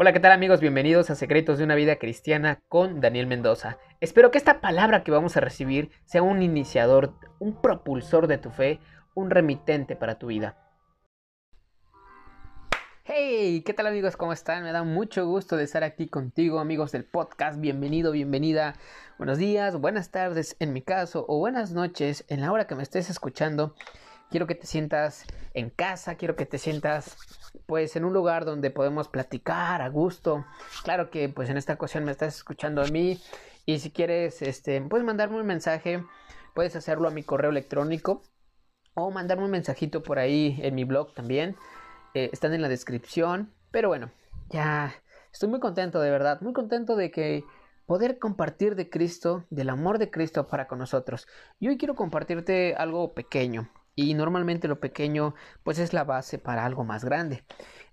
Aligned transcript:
Hola, 0.00 0.12
¿qué 0.12 0.20
tal 0.20 0.30
amigos? 0.30 0.60
Bienvenidos 0.60 1.10
a 1.10 1.16
Secretos 1.16 1.58
de 1.58 1.64
una 1.64 1.74
Vida 1.74 1.96
Cristiana 1.96 2.62
con 2.68 3.00
Daniel 3.00 3.26
Mendoza. 3.26 3.78
Espero 4.00 4.30
que 4.30 4.38
esta 4.38 4.60
palabra 4.60 5.02
que 5.02 5.10
vamos 5.10 5.36
a 5.36 5.40
recibir 5.40 5.90
sea 6.04 6.22
un 6.22 6.40
iniciador, 6.40 7.14
un 7.40 7.60
propulsor 7.60 8.28
de 8.28 8.38
tu 8.38 8.50
fe, 8.50 8.78
un 9.16 9.28
remitente 9.28 9.96
para 9.96 10.16
tu 10.16 10.28
vida. 10.28 10.56
Hey, 13.02 13.64
¿qué 13.66 13.74
tal 13.74 13.88
amigos? 13.88 14.16
¿Cómo 14.16 14.32
están? 14.32 14.62
Me 14.62 14.70
da 14.70 14.84
mucho 14.84 15.26
gusto 15.26 15.56
de 15.56 15.64
estar 15.64 15.82
aquí 15.82 16.06
contigo, 16.06 16.60
amigos 16.60 16.92
del 16.92 17.04
podcast. 17.04 17.60
Bienvenido, 17.60 18.12
bienvenida. 18.12 18.76
Buenos 19.18 19.38
días, 19.38 19.80
buenas 19.80 20.12
tardes 20.12 20.54
en 20.60 20.72
mi 20.72 20.82
caso, 20.82 21.24
o 21.26 21.40
buenas 21.40 21.72
noches 21.72 22.24
en 22.28 22.40
la 22.40 22.52
hora 22.52 22.68
que 22.68 22.76
me 22.76 22.84
estés 22.84 23.10
escuchando. 23.10 23.74
Quiero 24.30 24.46
que 24.46 24.54
te 24.54 24.68
sientas 24.68 25.24
en 25.54 25.70
casa, 25.70 26.14
quiero 26.14 26.36
que 26.36 26.46
te 26.46 26.58
sientas 26.58 27.16
pues 27.68 27.96
en 27.96 28.06
un 28.06 28.14
lugar 28.14 28.46
donde 28.46 28.70
podemos 28.70 29.08
platicar 29.08 29.82
a 29.82 29.88
gusto. 29.90 30.46
Claro 30.84 31.10
que 31.10 31.28
pues 31.28 31.50
en 31.50 31.58
esta 31.58 31.74
ocasión 31.74 32.02
me 32.02 32.12
estás 32.12 32.34
escuchando 32.36 32.80
a 32.80 32.86
mí 32.86 33.20
y 33.66 33.78
si 33.78 33.90
quieres 33.90 34.40
este 34.40 34.80
puedes 34.80 35.04
mandarme 35.04 35.36
un 35.38 35.46
mensaje, 35.46 36.02
puedes 36.54 36.74
hacerlo 36.76 37.08
a 37.08 37.10
mi 37.10 37.22
correo 37.22 37.50
electrónico 37.50 38.22
o 38.94 39.10
mandarme 39.10 39.44
un 39.44 39.50
mensajito 39.50 40.02
por 40.02 40.18
ahí 40.18 40.58
en 40.62 40.74
mi 40.74 40.84
blog 40.84 41.12
también. 41.12 41.56
Eh, 42.14 42.30
están 42.32 42.54
en 42.54 42.62
la 42.62 42.70
descripción, 42.70 43.52
pero 43.70 43.88
bueno, 43.88 44.10
ya 44.48 44.94
estoy 45.30 45.50
muy 45.50 45.60
contento 45.60 46.00
de 46.00 46.10
verdad, 46.10 46.40
muy 46.40 46.54
contento 46.54 46.96
de 46.96 47.10
que 47.10 47.44
poder 47.84 48.18
compartir 48.18 48.76
de 48.76 48.88
Cristo, 48.88 49.44
del 49.50 49.68
amor 49.68 49.98
de 49.98 50.10
Cristo 50.10 50.48
para 50.48 50.68
con 50.68 50.78
nosotros. 50.78 51.28
Y 51.60 51.68
hoy 51.68 51.76
quiero 51.76 51.94
compartirte 51.94 52.74
algo 52.76 53.12
pequeño, 53.12 53.68
y 53.98 54.14
normalmente 54.14 54.68
lo 54.68 54.78
pequeño 54.78 55.34
pues 55.64 55.80
es 55.80 55.92
la 55.92 56.04
base 56.04 56.38
para 56.38 56.64
algo 56.64 56.84
más 56.84 57.04
grande. 57.04 57.42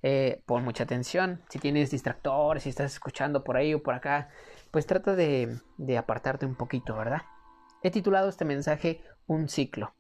Eh, 0.04 0.44
pon 0.46 0.64
mucha 0.64 0.84
atención, 0.84 1.42
si 1.50 1.58
tienes 1.58 1.90
distractores, 1.90 2.62
si 2.62 2.70
estás 2.70 2.94
escuchando 2.94 3.44
por 3.44 3.58
ahí 3.58 3.74
o 3.74 3.82
por 3.82 3.96
acá, 3.96 4.30
pues 4.70 4.86
trata 4.86 5.16
de, 5.16 5.58
de 5.78 5.98
apartarte 5.98 6.46
un 6.46 6.54
poquito, 6.54 6.96
¿verdad? 6.96 7.24
He 7.82 7.90
titulado 7.90 8.30
este 8.30 8.46
mensaje 8.46 9.02
Un 9.26 9.50
ciclo. 9.50 9.96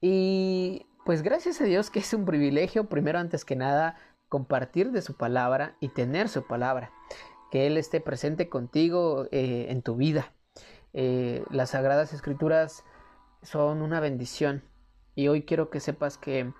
Y 0.00 0.86
pues 1.04 1.20
gracias 1.20 1.60
a 1.60 1.64
Dios 1.64 1.90
que 1.90 1.98
es 1.98 2.14
un 2.14 2.24
privilegio, 2.24 2.88
primero 2.88 3.18
antes 3.18 3.44
que 3.44 3.54
nada, 3.54 3.96
compartir 4.30 4.92
de 4.92 5.02
su 5.02 5.14
palabra 5.14 5.76
y 5.78 5.90
tener 5.90 6.30
su 6.30 6.46
palabra. 6.46 6.90
Que 7.50 7.66
Él 7.66 7.76
esté 7.76 8.00
presente 8.00 8.48
contigo 8.48 9.26
eh, 9.30 9.66
en 9.68 9.82
tu 9.82 9.96
vida. 9.96 10.32
Eh, 10.94 11.44
las 11.50 11.70
sagradas 11.70 12.14
escrituras 12.14 12.82
son 13.42 13.82
una 13.82 14.00
bendición 14.00 14.62
y 15.16 15.28
hoy 15.28 15.42
quiero 15.42 15.70
que 15.70 15.80
sepas 15.80 16.18
que 16.18 16.52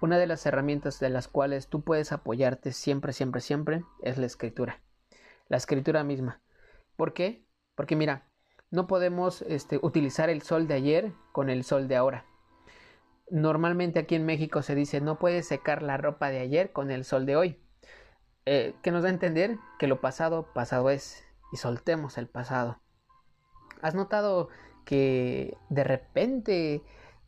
una 0.00 0.18
de 0.18 0.26
las 0.26 0.44
herramientas 0.46 1.00
de 1.00 1.08
las 1.08 1.28
cuales 1.28 1.68
tú 1.68 1.82
puedes 1.82 2.12
apoyarte 2.12 2.72
siempre, 2.72 3.12
siempre, 3.12 3.40
siempre 3.40 3.84
es 4.02 4.18
la 4.18 4.26
escritura. 4.26 4.82
La 5.48 5.56
escritura 5.56 6.04
misma. 6.04 6.40
¿Por 6.96 7.14
qué? 7.14 7.46
Porque 7.74 7.96
mira, 7.96 8.28
no 8.70 8.86
podemos 8.86 9.42
este, 9.42 9.80
utilizar 9.82 10.28
el 10.28 10.42
sol 10.42 10.68
de 10.68 10.74
ayer 10.74 11.12
con 11.32 11.48
el 11.48 11.64
sol 11.64 11.88
de 11.88 11.96
ahora. 11.96 12.26
Normalmente 13.30 13.98
aquí 13.98 14.14
en 14.14 14.26
México 14.26 14.60
se 14.60 14.74
dice 14.74 15.00
no 15.00 15.18
puedes 15.18 15.48
secar 15.48 15.82
la 15.82 15.96
ropa 15.96 16.28
de 16.28 16.40
ayer 16.40 16.70
con 16.72 16.90
el 16.90 17.04
sol 17.04 17.24
de 17.24 17.36
hoy. 17.36 17.62
Eh, 18.44 18.74
que 18.82 18.90
nos 18.90 19.04
da 19.04 19.08
a 19.08 19.12
entender 19.12 19.56
que 19.78 19.86
lo 19.86 20.00
pasado, 20.00 20.52
pasado 20.52 20.90
es. 20.90 21.24
Y 21.50 21.56
soltemos 21.56 22.18
el 22.18 22.28
pasado. 22.28 22.80
¿Has 23.80 23.94
notado 23.94 24.48
que 24.84 25.56
de 25.70 25.84
repente 25.84 26.82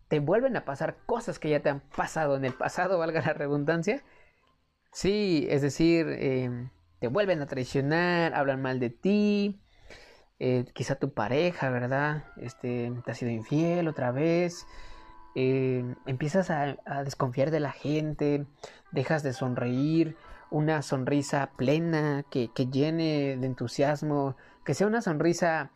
te 0.08 0.20
vuelven 0.20 0.56
a 0.56 0.64
pasar 0.64 0.98
cosas 1.06 1.38
que 1.38 1.50
ya 1.50 1.60
te 1.60 1.70
han 1.70 1.80
pasado 1.80 2.36
en 2.36 2.44
el 2.44 2.54
pasado, 2.54 2.98
valga 3.00 3.20
la 3.20 3.32
redundancia. 3.32 4.02
Sí, 4.92 5.46
es 5.50 5.62
decir, 5.62 6.06
em, 6.08 6.70
te 7.00 7.08
vuelven 7.08 7.42
a 7.42 7.46
traicionar, 7.46 8.34
hablan 8.34 8.62
mal 8.62 8.78
de 8.78 8.90
ti, 8.90 9.60
eh, 10.38 10.64
quizá 10.72 10.96
tu 10.96 11.12
pareja, 11.12 11.70
¿verdad? 11.70 12.24
Este, 12.36 12.92
te 13.04 13.10
ha 13.10 13.14
sido 13.14 13.30
infiel 13.30 13.88
otra 13.88 14.12
vez, 14.12 14.66
em, 15.34 15.96
empiezas 16.06 16.50
a, 16.50 16.76
desconfiar 17.04 17.50
de 17.50 17.60
la 17.60 17.72
gente, 17.72 18.46
dejas 18.92 19.22
de 19.22 19.32
sonreír, 19.32 20.16
una 20.50 20.82
sonrisa 20.82 21.50
plena 21.56 22.24
que, 22.30 22.52
que 22.54 22.66
llene 22.66 23.36
de 23.36 23.46
entusiasmo, 23.46 24.36
que 24.64 24.74
sea 24.74 24.86
una 24.86 25.02
sonrisa 25.02 25.72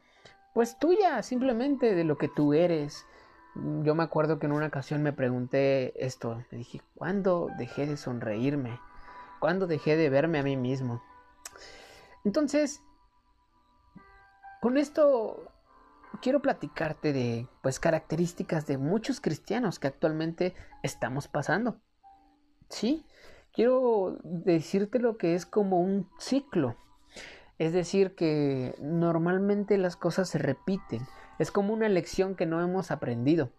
pues 0.55 0.79
tuya, 0.79 1.23
simplemente 1.23 1.95
de 1.95 2.05
lo 2.05 2.19
que 2.19 2.29
tú 2.29 2.55
eres 2.55 3.07
yo 3.83 3.95
me 3.95 4.03
acuerdo 4.03 4.39
que 4.39 4.47
en 4.47 4.53
una 4.53 4.67
ocasión 4.67 5.03
me 5.03 5.13
pregunté 5.13 6.05
esto, 6.05 6.43
me 6.51 6.59
dije, 6.59 6.81
¿cuándo 6.95 7.49
dejé 7.59 7.87
de 7.87 7.97
sonreírme? 7.97 8.79
¿Cuándo 9.41 9.67
dejé 9.67 9.97
de 9.97 10.11
verme 10.11 10.39
a 10.39 10.43
mí 10.43 10.57
mismo? 10.57 11.03
Entonces, 12.25 12.83
con 14.61 14.77
esto 14.77 15.53
quiero 16.21 16.41
platicarte 16.41 17.13
de 17.13 17.47
pues 17.63 17.79
características 17.79 18.67
de 18.67 18.79
muchos 18.79 19.21
cristianos 19.21 19.79
que 19.79 19.87
actualmente 19.87 20.55
estamos 20.83 21.29
pasando. 21.29 21.81
Sí, 22.69 23.07
quiero 23.53 24.19
decirte 24.25 24.99
lo 24.99 25.17
que 25.17 25.35
es 25.35 25.47
como 25.47 25.81
un 25.81 26.09
ciclo. 26.19 26.77
Es 27.59 27.73
decir, 27.73 28.15
que 28.15 28.75
normalmente 28.81 29.79
las 29.79 29.97
cosas 29.97 30.29
se 30.29 30.39
repiten. 30.39 31.07
Es 31.39 31.51
como 31.51 31.73
una 31.73 31.89
lección 31.89 32.35
que 32.35 32.47
no 32.47 32.63
hemos 32.63 32.91
aprendido. 32.91 33.51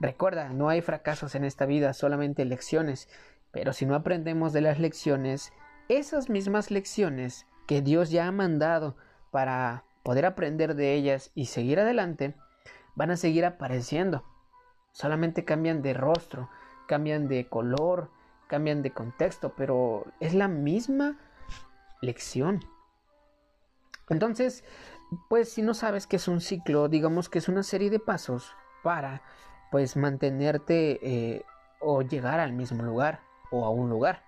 Recuerda, 0.00 0.48
no 0.50 0.68
hay 0.68 0.80
fracasos 0.80 1.34
en 1.34 1.44
esta 1.44 1.66
vida, 1.66 1.92
solamente 1.92 2.44
lecciones. 2.44 3.08
Pero 3.52 3.72
si 3.72 3.86
no 3.86 3.94
aprendemos 3.94 4.52
de 4.52 4.60
las 4.60 4.78
lecciones, 4.78 5.52
esas 5.88 6.28
mismas 6.28 6.70
lecciones 6.70 7.46
que 7.66 7.82
Dios 7.82 8.10
ya 8.10 8.26
ha 8.26 8.32
mandado 8.32 8.96
para 9.30 9.84
poder 10.02 10.24
aprender 10.24 10.74
de 10.74 10.94
ellas 10.94 11.30
y 11.34 11.46
seguir 11.46 11.80
adelante, 11.80 12.34
van 12.94 13.10
a 13.10 13.16
seguir 13.16 13.44
apareciendo. 13.44 14.24
Solamente 14.92 15.44
cambian 15.44 15.82
de 15.82 15.94
rostro, 15.94 16.48
cambian 16.86 17.28
de 17.28 17.48
color, 17.48 18.10
cambian 18.46 18.82
de 18.82 18.92
contexto, 18.92 19.52
pero 19.56 20.06
es 20.20 20.32
la 20.34 20.48
misma 20.48 21.18
lección. 22.00 22.60
Entonces, 24.08 24.64
pues 25.28 25.52
si 25.52 25.62
no 25.62 25.74
sabes 25.74 26.06
que 26.06 26.16
es 26.16 26.28
un 26.28 26.40
ciclo, 26.40 26.88
digamos 26.88 27.28
que 27.28 27.38
es 27.38 27.48
una 27.48 27.62
serie 27.62 27.90
de 27.90 27.98
pasos 27.98 28.52
para 28.82 29.22
pues 29.70 29.96
mantenerte 29.96 30.98
eh, 31.02 31.44
o 31.80 32.02
llegar 32.02 32.40
al 32.40 32.52
mismo 32.52 32.82
lugar 32.82 33.20
o 33.50 33.64
a 33.64 33.70
un 33.70 33.88
lugar. 33.88 34.22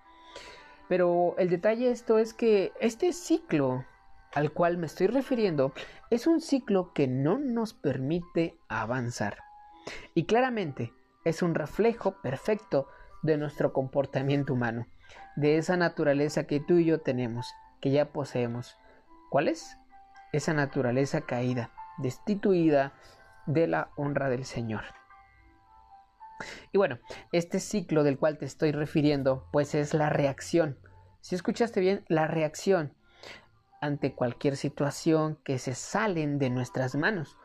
Pero 0.89 1.35
el 1.39 1.51
detalle 1.51 1.91
esto 1.91 2.19
es 2.19 2.33
que 2.33 2.73
este 2.81 3.13
ciclo 3.13 3.85
al 4.35 4.53
cual 4.53 4.79
me 4.79 4.87
estoy 4.87 5.07
refiriendo 5.07 5.73
es 6.11 6.27
un 6.27 6.41
ciclo 6.41 6.93
que 6.93 7.07
no 7.07 7.39
nos 7.39 7.75
permite 7.75 8.59
avanzar. 8.69 9.39
Y 10.15 10.25
claramente 10.25 10.93
es 11.25 11.43
un 11.43 11.55
reflejo 11.55 12.21
perfecto 12.23 12.89
de 13.23 13.37
nuestro 13.37 13.73
comportamiento 13.73 14.53
humano, 14.53 14.87
de 15.37 15.59
esa 15.59 15.77
naturaleza 15.77 16.45
que 16.45 16.61
tú 16.61 16.79
y 16.79 16.85
yo 16.85 17.01
tenemos, 17.01 17.53
que 17.81 17.91
ya 17.91 18.13
poseemos. 18.13 18.77
¿Cuál 19.31 19.49
es? 19.49 19.77
Esa 20.33 20.53
naturaleza 20.53 21.23
caída, 21.23 21.71
destituida 21.99 22.93
de 23.47 23.67
la 23.67 23.91
honra 23.97 24.29
del 24.29 24.45
Señor. 24.45 24.85
Y 26.73 26.79
bueno, 26.79 26.99
este 27.33 27.59
ciclo 27.59 28.05
del 28.05 28.19
cual 28.19 28.39
te 28.39 28.45
estoy 28.45 28.73
refiriendo, 28.73 29.49
pues 29.53 29.75
es 29.75 29.95
la 29.95 30.11
reacción. 30.11 30.79
Si 31.21 31.35
escuchaste 31.35 31.81
bien, 31.81 32.05
la 32.09 32.27
reacción 32.27 32.95
ante 33.81 34.15
cualquier 34.15 34.57
situación 34.57 35.39
que 35.45 35.59
se 35.59 35.75
salen 35.75 36.39
de 36.39 36.51
nuestras 36.51 36.95
manos. 36.95 37.37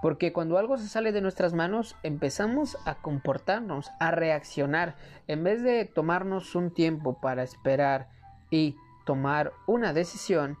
Porque 0.00 0.32
cuando 0.32 0.58
algo 0.58 0.78
se 0.78 0.88
sale 0.88 1.12
de 1.12 1.20
nuestras 1.20 1.52
manos, 1.52 1.96
empezamos 2.02 2.76
a 2.84 2.96
comportarnos, 2.96 3.90
a 4.00 4.10
reaccionar. 4.10 4.96
En 5.28 5.44
vez 5.44 5.62
de 5.62 5.84
tomarnos 5.84 6.56
un 6.56 6.74
tiempo 6.74 7.20
para 7.20 7.44
esperar 7.44 8.08
y 8.50 8.76
tomar 9.06 9.52
una 9.66 9.92
decisión, 9.92 10.58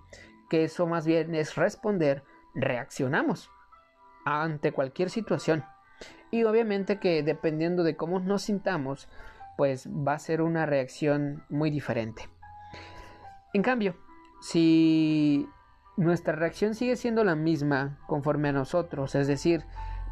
que 0.52 0.64
eso 0.64 0.86
más 0.86 1.06
bien 1.06 1.34
es 1.34 1.56
responder, 1.56 2.24
reaccionamos 2.54 3.50
ante 4.26 4.72
cualquier 4.72 5.08
situación. 5.08 5.64
Y 6.30 6.44
obviamente 6.44 7.00
que 7.00 7.22
dependiendo 7.22 7.84
de 7.84 7.96
cómo 7.96 8.20
nos 8.20 8.42
sintamos, 8.42 9.08
pues 9.56 9.88
va 9.88 10.12
a 10.12 10.18
ser 10.18 10.42
una 10.42 10.66
reacción 10.66 11.42
muy 11.48 11.70
diferente. 11.70 12.28
En 13.54 13.62
cambio, 13.62 13.96
si 14.42 15.48
nuestra 15.96 16.34
reacción 16.34 16.74
sigue 16.74 16.96
siendo 16.96 17.24
la 17.24 17.34
misma 17.34 17.98
conforme 18.06 18.50
a 18.50 18.52
nosotros, 18.52 19.14
es 19.14 19.28
decir, 19.28 19.64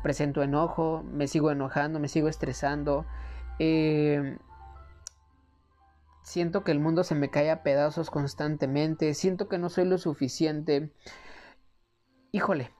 presento 0.02 0.42
enojo, 0.42 1.02
me 1.02 1.26
sigo 1.26 1.50
enojando, 1.50 2.00
me 2.00 2.08
sigo 2.08 2.28
estresando, 2.28 3.04
eh, 3.58 4.38
siento 6.22 6.64
que 6.64 6.72
el 6.72 6.80
mundo 6.80 7.04
se 7.04 7.14
me 7.14 7.30
cae 7.30 7.50
a 7.50 7.62
pedazos 7.62 8.10
constantemente, 8.10 9.14
siento 9.14 9.48
que 9.48 9.58
no 9.58 9.68
soy 9.68 9.84
lo 9.84 9.98
suficiente. 9.98 10.92
Híjole, 12.32 12.72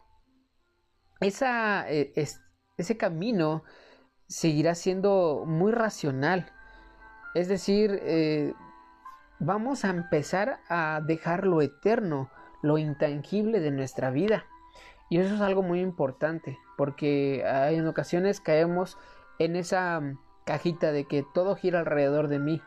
eh, 1.20 2.12
ese 2.76 2.96
camino 2.96 3.64
seguirá 4.26 4.74
siendo 4.74 5.44
muy 5.46 5.72
racional. 5.72 6.52
Es 7.34 7.48
decir, 7.48 7.98
eh, 8.02 8.54
vamos 9.38 9.84
a 9.84 9.90
empezar 9.90 10.60
a 10.68 11.00
dejar 11.04 11.46
lo 11.46 11.62
eterno, 11.62 12.30
lo 12.62 12.78
intangible 12.78 13.60
de 13.60 13.70
nuestra 13.70 14.10
vida. 14.10 14.46
Y 15.08 15.18
eso 15.18 15.34
es 15.34 15.40
algo 15.40 15.62
muy 15.62 15.80
importante, 15.80 16.56
porque 16.76 17.42
en 17.44 17.86
ocasiones 17.88 18.40
caemos 18.40 18.96
en 19.40 19.56
esa 19.56 20.00
cajita 20.44 20.92
de 20.92 21.04
que 21.04 21.24
todo 21.34 21.56
gira 21.56 21.80
alrededor 21.80 22.28
de 22.28 22.38
mí 22.38 22.62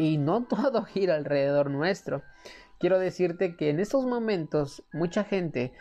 y 0.00 0.16
no 0.16 0.44
todo 0.48 0.84
gira 0.84 1.14
alrededor 1.14 1.70
nuestro. 1.70 2.22
Quiero 2.78 2.98
decirte 2.98 3.56
que 3.56 3.68
en 3.68 3.78
estos 3.78 4.06
momentos 4.06 4.82
mucha 4.92 5.24
gente 5.24 5.72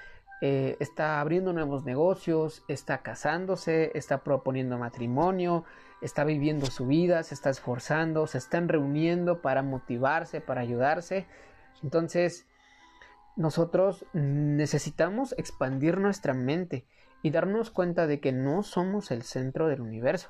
eh, 0.42 0.76
está 0.82 1.22
abriendo 1.22 1.54
nuevos 1.54 1.86
negocios, 1.86 2.64
está 2.68 3.02
casándose, 3.02 3.92
está 3.96 4.24
proponiendo 4.24 4.78
matrimonio, 4.78 5.64
está 6.02 6.26
viviendo 6.26 6.66
su 6.66 6.88
vida, 6.88 7.24
se 7.24 7.34
está 7.34 7.50
esforzando, 7.50 8.28
se 8.28 8.38
están 8.38 8.68
reuniendo 8.68 9.42
para 9.42 9.64
motivarse, 9.64 10.42
para 10.42 10.62
ayudarse. 10.62 11.26
Entonces, 11.82 12.46
nosotros 13.38 14.06
necesitamos 14.12 15.34
expandir 15.38 15.98
nuestra 15.98 16.34
mente 16.34 16.86
y 17.24 17.32
darnos 17.32 17.72
cuenta 17.72 18.06
de 18.06 18.20
que 18.20 18.34
no 18.34 18.64
somos 18.64 19.12
el 19.12 19.22
centro 19.22 19.70
del 19.70 19.80
universo. 19.80 20.30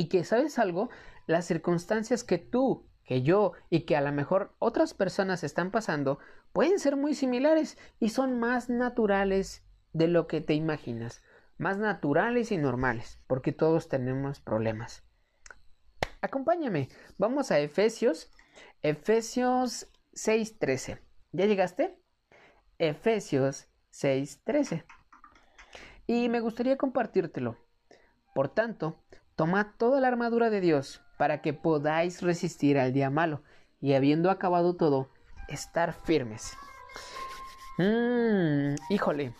Y 0.00 0.08
que, 0.08 0.24
¿sabes 0.24 0.58
algo? 0.58 0.88
Las 1.26 1.44
circunstancias 1.44 2.24
que 2.24 2.38
tú, 2.38 2.88
que 3.04 3.22
yo 3.22 3.52
y 3.68 3.80
que 3.80 3.96
a 3.96 4.00
lo 4.00 4.12
mejor 4.12 4.54
otras 4.58 4.94
personas 4.94 5.44
están 5.44 5.70
pasando 5.70 6.18
pueden 6.52 6.78
ser 6.78 6.96
muy 6.96 7.14
similares 7.14 7.76
y 7.98 8.08
son 8.08 8.38
más 8.40 8.70
naturales 8.70 9.62
de 9.92 10.08
lo 10.08 10.26
que 10.26 10.40
te 10.40 10.54
imaginas 10.54 11.22
más 11.60 11.76
naturales 11.76 12.52
y 12.52 12.56
normales, 12.56 13.20
porque 13.26 13.52
todos 13.52 13.90
tenemos 13.90 14.40
problemas. 14.40 15.04
Acompáñame, 16.22 16.88
vamos 17.18 17.50
a 17.50 17.58
Efesios, 17.58 18.32
Efesios 18.80 19.86
6:13. 20.14 21.02
¿Ya 21.32 21.44
llegaste? 21.44 22.00
Efesios 22.78 23.68
6:13. 23.90 24.86
Y 26.06 26.30
me 26.30 26.40
gustaría 26.40 26.78
compartírtelo. 26.78 27.58
Por 28.34 28.48
tanto, 28.48 29.04
tomad 29.40 29.68
toda 29.78 30.02
la 30.02 30.08
armadura 30.08 30.50
de 30.50 30.60
Dios 30.60 31.00
para 31.16 31.40
que 31.40 31.54
podáis 31.54 32.20
resistir 32.20 32.78
al 32.78 32.92
día 32.92 33.08
malo 33.08 33.42
y 33.80 33.94
habiendo 33.94 34.30
acabado 34.30 34.76
todo, 34.76 35.08
estar 35.48 35.94
firmes. 35.94 36.58
Mmm, 37.78 38.74
híjole, 38.90 39.32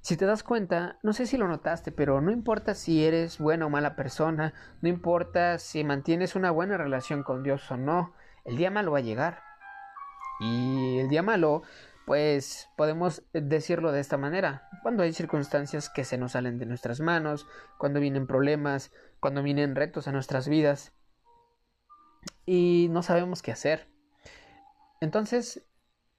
si 0.00 0.16
te 0.16 0.26
das 0.26 0.44
cuenta, 0.44 1.00
no 1.02 1.12
sé 1.12 1.26
si 1.26 1.36
lo 1.36 1.48
notaste, 1.48 1.90
pero 1.90 2.20
no 2.20 2.30
importa 2.30 2.76
si 2.76 3.04
eres 3.04 3.40
buena 3.40 3.66
o 3.66 3.68
mala 3.68 3.96
persona, 3.96 4.54
no 4.80 4.88
importa 4.88 5.58
si 5.58 5.82
mantienes 5.82 6.36
una 6.36 6.52
buena 6.52 6.76
relación 6.76 7.24
con 7.24 7.42
Dios 7.42 7.68
o 7.72 7.76
no, 7.76 8.12
el 8.44 8.56
día 8.56 8.70
malo 8.70 8.92
va 8.92 8.98
a 8.98 9.00
llegar. 9.00 9.42
Y 10.38 11.00
el 11.00 11.08
día 11.08 11.24
malo, 11.24 11.64
pues 12.06 12.68
podemos 12.76 13.22
decirlo 13.32 13.92
de 13.92 14.00
esta 14.00 14.18
manera, 14.18 14.68
cuando 14.82 15.02
hay 15.02 15.12
circunstancias 15.12 15.88
que 15.88 16.04
se 16.04 16.18
nos 16.18 16.32
salen 16.32 16.58
de 16.58 16.66
nuestras 16.66 17.00
manos, 17.00 17.46
cuando 17.78 18.00
vienen 18.00 18.26
problemas, 18.26 18.92
cuando 19.20 19.42
vienen 19.42 19.74
retos 19.74 20.06
a 20.06 20.12
nuestras 20.12 20.48
vidas 20.48 20.92
y 22.44 22.88
no 22.90 23.02
sabemos 23.02 23.42
qué 23.42 23.52
hacer. 23.52 23.88
Entonces, 25.00 25.66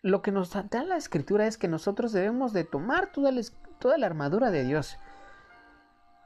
lo 0.02 0.22
que 0.22 0.32
nos 0.32 0.52
da 0.52 0.84
la 0.84 0.98
escritura 0.98 1.48
es 1.48 1.58
que 1.58 1.68
nosotros 1.68 2.12
debemos 2.12 2.54
de 2.54 2.64
tomar 2.64 3.12
toda 3.12 3.32
la, 3.32 3.42
toda 3.80 3.98
la 3.98 4.06
armadura 4.06 4.52
de 4.52 4.64
Dios. 4.64 4.98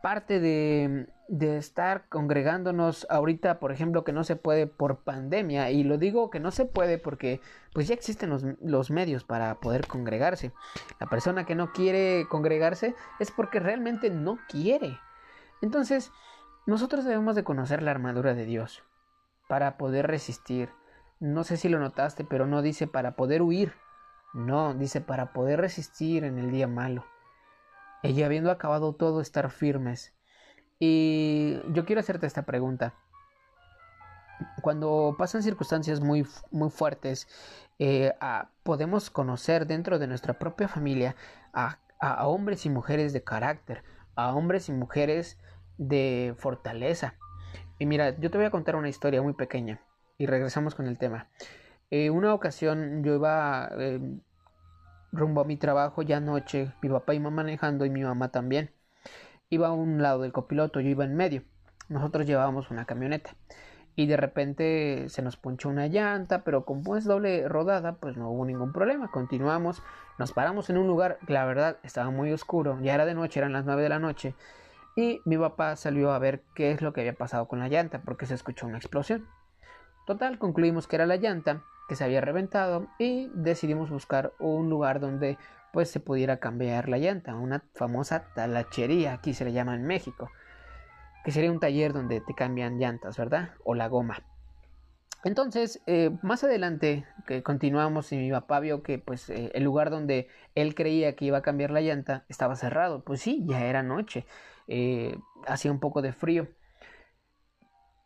Parte 0.01 0.40
de, 0.40 1.07
de, 1.28 1.57
estar 1.57 2.07
congregándonos 2.07 3.06
ahorita, 3.10 3.60
por 3.60 3.72
ejemplo, 3.72 4.04
que 4.04 4.13
no 4.13 4.24
se 4.24 4.38
puede 4.38 4.66
por 4.66 5.04
pandemia, 5.04 5.72
y 5.72 5.84
lo 5.84 5.98
digo 5.98 6.30
que 6.30 6.40
no 6.40 6.51
se 6.51 6.66
puede 6.66 6.98
porque 6.98 7.42
pues 7.74 7.88
ya 7.88 7.96
existen 7.96 8.30
los, 8.30 8.46
los 8.62 8.92
medios 8.92 9.25
para 9.25 9.60
poder 9.60 9.88
congregarse. 9.88 10.54
La 11.00 11.07
persona 11.07 11.46
que 11.46 11.56
no 11.56 11.74
quiere 11.74 12.28
congregarse 12.30 12.96
es 13.19 13.31
porque 13.31 13.60
realmente 13.60 14.10
no 14.10 14.40
quiere. 14.48 14.98
Entonces, 15.62 16.12
nosotros 16.66 17.04
debemos 17.04 17.36
de 17.36 17.44
conocer 17.44 17.84
la 17.84 17.92
armadura 17.92 18.34
de 18.34 18.45
Dios 18.45 18.84
para 19.50 19.78
poder 19.78 20.07
resistir. 20.07 20.69
No 21.19 21.44
sé 21.44 21.57
si 21.57 21.68
lo 21.68 21.80
notaste, 21.80 22.24
pero 22.24 22.48
no 22.48 22.62
dice 22.62 22.88
para 22.88 23.16
poder 23.18 23.42
huir. 23.42 23.74
No, 24.34 24.74
dice 24.74 25.02
para 25.02 25.34
poder 25.34 25.60
resistir 25.60 26.24
en 26.24 26.38
el 26.38 26.52
día 26.52 26.68
malo 26.68 27.04
y 28.04 28.24
habiendo 28.24 28.51
acabado 28.51 28.94
todo 28.94 29.22
estar 29.22 29.50
firmes. 29.51 30.13
Y 30.80 31.60
yo 31.74 31.86
quiero 31.86 32.00
hacerte 32.00 32.25
esta 32.25 32.44
pregunta. 32.44 32.94
Cuando 34.62 35.16
pasan 35.18 35.44
circunstancias 35.44 36.00
muy, 36.00 36.25
muy 36.51 36.69
fuertes, 36.69 37.28
eh, 37.80 38.13
podemos 38.63 39.10
conocer 39.10 39.68
dentro 39.68 40.00
de 40.00 40.07
nuestra 40.07 40.40
propia 40.40 40.68
familia 40.68 41.16
a, 41.54 41.80
a 42.00 42.28
hombres 42.28 42.66
y 42.66 42.69
mujeres 42.69 43.12
de 43.12 43.24
carácter, 43.24 43.84
a 44.16 44.34
hombres 44.34 44.69
y 44.69 44.72
mujeres 44.72 45.38
de 45.78 46.36
fortaleza. 46.38 47.16
Y 47.80 47.86
mira, 47.86 48.18
yo 48.19 48.31
te 48.31 48.38
voy 48.38 48.45
a 48.45 48.52
contar 48.52 48.75
una 48.75 48.90
historia 48.90 49.22
muy 49.22 49.34
pequeña 49.34 49.81
y 50.18 50.25
regresamos 50.25 50.75
con 50.75 50.88
el 50.88 50.98
tema. 50.98 51.30
Eh, 51.92 52.10
una 52.10 52.34
ocasión 52.34 53.04
yo 53.04 53.16
iba 53.16 53.69
eh, 53.78 54.00
rumbo 55.12 55.42
a 55.42 55.46
mi 55.46 55.58
trabajo 55.58 56.02
ya 56.02 56.18
anoche, 56.18 56.72
mi 56.82 56.90
papá 56.90 57.14
iba 57.14 57.30
manejando 57.30 57.86
y 57.86 57.90
mi 57.90 58.04
mamá 58.04 58.30
también. 58.30 58.72
Iba 59.50 59.70
a 59.70 59.72
un 59.72 60.02
lado 60.02 60.22
del 60.22 60.32
copiloto, 60.32 60.80
yo 60.80 60.90
iba 60.90 61.06
en 61.06 61.16
medio. 61.16 61.44
Nosotros 61.88 62.28
llevábamos 62.28 62.70
una 62.70 62.86
camioneta 62.86 63.32
y 63.96 64.06
de 64.06 64.16
repente 64.16 65.10
se 65.10 65.22
nos 65.22 65.36
ponchó 65.36 65.68
una 65.70 65.88
llanta, 65.88 66.44
pero 66.44 66.64
como 66.64 66.96
es 66.96 67.04
doble 67.04 67.48
rodada, 67.50 67.96
pues 67.96 68.16
no 68.16 68.30
hubo 68.30 68.46
ningún 68.46 68.72
problema. 68.72 69.12
Continuamos, 69.12 69.84
nos 70.18 70.32
paramos 70.32 70.70
en 70.70 70.78
un 70.78 70.88
lugar 70.88 71.18
la 71.28 71.46
verdad 71.46 71.78
estaba 71.84 72.10
muy 72.10 72.32
oscuro, 72.32 72.80
ya 72.82 72.94
era 72.94 73.06
de 73.06 73.14
noche, 73.14 73.40
eran 73.40 73.52
las 73.52 73.66
9 73.66 73.82
de 73.82 73.90
la 73.90 74.00
noche, 74.00 74.36
y 74.96 75.22
mi 75.26 75.38
papá 75.38 75.76
salió 75.76 76.12
a 76.12 76.20
ver 76.20 76.44
qué 76.56 76.72
es 76.72 76.82
lo 76.82 76.94
que 76.94 77.02
había 77.02 77.14
pasado 77.14 77.48
con 77.48 77.60
la 77.60 77.68
llanta, 77.68 78.02
porque 78.04 78.26
se 78.26 78.36
escuchó 78.36 78.68
una 78.68 78.78
explosión. 78.78 79.28
Total, 80.06 80.40
concluimos 80.40 80.88
que 80.88 80.96
era 80.96 81.06
la 81.06 81.18
llanta 81.18 81.64
que 81.90 81.96
se 81.96 82.04
había 82.06 82.22
reventado 82.22 82.88
y 83.00 83.30
decidimos 83.34 83.90
buscar 83.90 84.32
un 84.40 84.70
lugar 84.70 85.00
donde 85.00 85.38
pues 85.74 85.90
se 85.90 86.00
pudiera 86.00 86.38
cambiar 86.38 86.88
la 86.88 87.00
llanta, 87.00 87.36
una 87.36 87.64
famosa 87.74 88.32
talachería, 88.36 89.14
aquí 89.14 89.34
se 89.34 89.44
le 89.44 89.54
llama 89.54 89.76
en 89.76 89.86
México, 89.86 90.30
que 91.26 91.32
sería 91.32 91.52
un 91.52 91.60
taller 91.60 91.92
donde 91.92 92.22
te 92.22 92.34
cambian 92.36 92.80
llantas, 92.80 93.18
¿verdad? 93.18 93.50
O 93.64 93.74
la 93.74 93.88
goma. 93.88 94.24
Entonces, 95.24 95.82
eh, 95.86 96.12
más 96.22 96.44
adelante 96.44 97.06
continuamos 97.44 98.12
y 98.14 98.18
mi 98.18 98.32
papá 98.32 98.60
vio 98.62 98.84
que 98.84 99.00
pues 99.00 99.30
eh, 99.30 99.52
el 99.54 99.64
lugar 99.64 99.90
donde 99.90 100.30
él 100.56 100.76
creía 100.76 101.16
que 101.16 101.26
iba 101.26 101.40
a 101.40 101.42
cambiar 101.42 101.72
la 101.72 101.81
llanta 101.81 102.24
estaba 102.30 102.56
cerrado. 102.56 103.04
Pues 103.04 103.19
sí, 103.19 103.44
ya 103.48 103.66
era 103.66 103.84
noche, 103.84 104.26
eh, 104.68 105.18
hacía 105.48 105.72
un 105.72 105.80
poco 105.80 106.02
de 106.02 106.14
frío. 106.14 106.48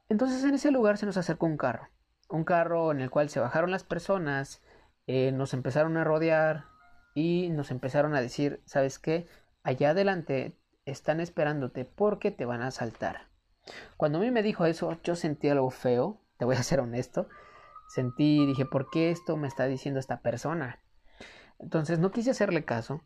Entonces 0.09 0.43
en 0.43 0.55
ese 0.55 0.71
lugar 0.71 0.97
se 0.97 1.05
nos 1.05 1.17
acercó 1.17 1.45
un 1.45 1.57
carro 1.57 1.89
un 2.33 2.43
carro 2.45 2.91
en 2.91 2.99
el 2.99 3.11
cual 3.11 3.29
se 3.29 3.39
bajaron 3.39 3.69
las 3.69 3.83
personas, 3.83 4.61
eh, 5.05 5.31
nos 5.31 5.53
empezaron 5.53 5.97
a 5.97 6.03
rodear 6.03 6.65
y 7.13 7.49
nos 7.49 7.69
empezaron 7.69 8.15
a 8.15 8.21
decir, 8.21 8.63
¿sabes 8.65 8.97
qué? 8.97 9.27
Allá 9.61 9.91
adelante 9.91 10.57
están 10.85 11.19
esperándote 11.19 11.85
porque 11.85 12.31
te 12.31 12.45
van 12.45 12.63
a 12.63 12.67
asaltar. 12.67 13.27
Cuando 13.97 14.17
a 14.17 14.21
mí 14.21 14.31
me 14.31 14.41
dijo 14.41 14.65
eso, 14.65 14.97
yo 15.03 15.15
sentí 15.15 15.47
algo 15.47 15.69
feo, 15.69 16.21
te 16.37 16.45
voy 16.45 16.55
a 16.55 16.63
ser 16.63 16.79
honesto. 16.79 17.29
Sentí, 17.87 18.47
dije, 18.47 18.65
¿por 18.65 18.89
qué 18.89 19.11
esto 19.11 19.37
me 19.37 19.47
está 19.47 19.67
diciendo 19.67 19.99
esta 19.99 20.21
persona? 20.21 20.79
Entonces 21.59 21.99
no 21.99 22.11
quise 22.11 22.31
hacerle 22.31 22.65
caso, 22.65 23.03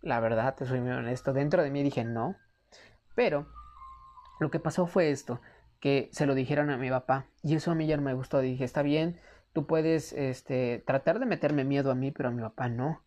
la 0.00 0.20
verdad, 0.20 0.54
te 0.54 0.64
soy 0.64 0.80
muy 0.80 0.92
honesto. 0.92 1.34
Dentro 1.34 1.62
de 1.62 1.70
mí 1.70 1.82
dije 1.82 2.04
no, 2.04 2.36
pero 3.14 3.46
lo 4.40 4.50
que 4.50 4.58
pasó 4.58 4.86
fue 4.86 5.10
esto 5.10 5.38
que 5.80 6.08
se 6.12 6.26
lo 6.26 6.34
dijeron 6.34 6.70
a 6.70 6.76
mi 6.76 6.90
papá. 6.90 7.26
Y 7.42 7.54
eso 7.54 7.70
a 7.70 7.74
mí 7.74 7.86
ya 7.86 7.96
no 7.96 8.02
me 8.02 8.14
gustó. 8.14 8.40
Dije, 8.40 8.64
está 8.64 8.82
bien, 8.82 9.18
tú 9.52 9.66
puedes 9.66 10.12
este, 10.12 10.82
tratar 10.86 11.18
de 11.18 11.26
meterme 11.26 11.64
miedo 11.64 11.90
a 11.90 11.94
mí, 11.94 12.10
pero 12.10 12.28
a 12.28 12.32
mi 12.32 12.42
papá 12.42 12.68
no. 12.68 13.02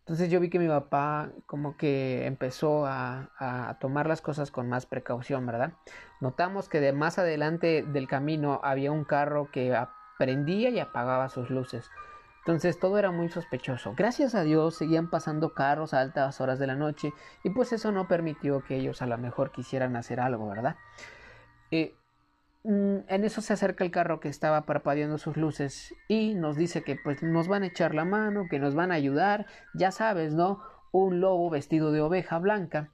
Entonces 0.00 0.30
yo 0.30 0.40
vi 0.40 0.48
que 0.48 0.58
mi 0.58 0.68
papá 0.68 1.32
como 1.44 1.76
que 1.76 2.26
empezó 2.26 2.86
a, 2.86 3.30
a, 3.38 3.78
tomar 3.78 4.06
las 4.06 4.22
cosas 4.22 4.50
con 4.50 4.66
más 4.66 4.86
precaución, 4.86 5.44
¿verdad? 5.44 5.74
Notamos 6.22 6.70
que 6.70 6.80
de 6.80 6.94
más 6.94 7.18
adelante 7.18 7.84
del 7.86 8.08
camino 8.08 8.58
había 8.64 8.90
un 8.90 9.04
carro 9.04 9.50
que 9.52 9.76
prendía 10.18 10.70
y 10.70 10.80
apagaba 10.80 11.28
sus 11.28 11.50
luces. 11.50 11.90
Entonces 12.38 12.78
todo 12.78 12.98
era 12.98 13.10
muy 13.10 13.28
sospechoso. 13.28 13.92
Gracias 13.94 14.34
a 14.34 14.42
Dios 14.44 14.76
seguían 14.76 15.10
pasando 15.10 15.52
carros 15.52 15.92
a 15.92 16.00
altas 16.00 16.40
horas 16.40 16.58
de 16.58 16.66
la 16.66 16.74
noche 16.74 17.12
y 17.44 17.50
pues 17.50 17.74
eso 17.74 17.92
no 17.92 18.08
permitió 18.08 18.64
que 18.64 18.76
ellos 18.76 19.02
a 19.02 19.06
lo 19.06 19.18
mejor 19.18 19.52
quisieran 19.52 19.94
hacer 19.96 20.20
algo, 20.20 20.48
¿verdad? 20.48 20.76
Eh, 21.70 21.94
en 22.68 23.24
eso 23.24 23.40
se 23.40 23.54
acerca 23.54 23.82
el 23.82 23.90
carro 23.90 24.20
que 24.20 24.28
estaba 24.28 24.66
parpadeando 24.66 25.16
sus 25.16 25.38
luces 25.38 25.94
y 26.06 26.34
nos 26.34 26.56
dice 26.56 26.82
que 26.82 26.96
pues 26.96 27.22
nos 27.22 27.48
van 27.48 27.62
a 27.62 27.68
echar 27.68 27.94
la 27.94 28.04
mano, 28.04 28.46
que 28.50 28.58
nos 28.58 28.74
van 28.74 28.92
a 28.92 28.96
ayudar, 28.96 29.46
ya 29.72 29.90
sabes, 29.90 30.34
¿no? 30.34 30.62
Un 30.92 31.20
lobo 31.20 31.48
vestido 31.48 31.92
de 31.92 32.02
oveja 32.02 32.38
blanca. 32.38 32.92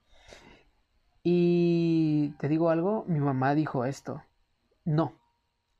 Y 1.24 2.34
te 2.38 2.48
digo 2.48 2.70
algo, 2.70 3.04
mi 3.08 3.18
mamá 3.18 3.54
dijo 3.56 3.84
esto. 3.84 4.22
No, 4.84 5.18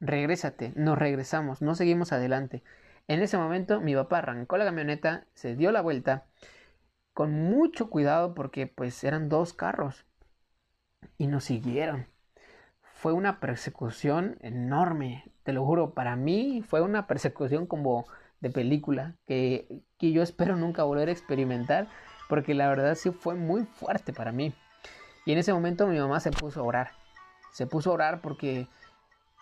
regrésate, 0.00 0.72
nos 0.74 0.98
regresamos, 0.98 1.62
no 1.62 1.76
seguimos 1.76 2.12
adelante. 2.12 2.64
En 3.06 3.20
ese 3.22 3.38
momento 3.38 3.80
mi 3.80 3.94
papá 3.94 4.18
arrancó 4.18 4.56
la 4.56 4.64
camioneta, 4.64 5.26
se 5.34 5.54
dio 5.54 5.70
la 5.70 5.82
vuelta, 5.82 6.26
con 7.12 7.32
mucho 7.32 7.90
cuidado 7.90 8.34
porque 8.34 8.66
pues 8.66 9.04
eran 9.04 9.28
dos 9.28 9.52
carros 9.52 10.04
y 11.16 11.28
nos 11.28 11.44
siguieron. 11.44 12.13
Fue 13.04 13.12
una 13.12 13.38
persecución 13.38 14.38
enorme, 14.40 15.30
te 15.42 15.52
lo 15.52 15.62
juro, 15.66 15.92
para 15.92 16.16
mí 16.16 16.64
fue 16.66 16.80
una 16.80 17.06
persecución 17.06 17.66
como 17.66 18.06
de 18.40 18.48
película 18.48 19.14
que, 19.26 19.82
que 19.98 20.10
yo 20.10 20.22
espero 20.22 20.56
nunca 20.56 20.84
volver 20.84 21.10
a 21.10 21.12
experimentar 21.12 21.86
porque 22.30 22.54
la 22.54 22.66
verdad 22.66 22.94
sí 22.94 23.10
fue 23.10 23.34
muy 23.34 23.66
fuerte 23.66 24.14
para 24.14 24.32
mí. 24.32 24.54
Y 25.26 25.32
en 25.32 25.38
ese 25.38 25.52
momento 25.52 25.86
mi 25.86 25.98
mamá 25.98 26.18
se 26.18 26.30
puso 26.30 26.60
a 26.60 26.62
orar. 26.62 26.92
Se 27.52 27.66
puso 27.66 27.90
a 27.90 27.92
orar 27.92 28.20
porque 28.22 28.68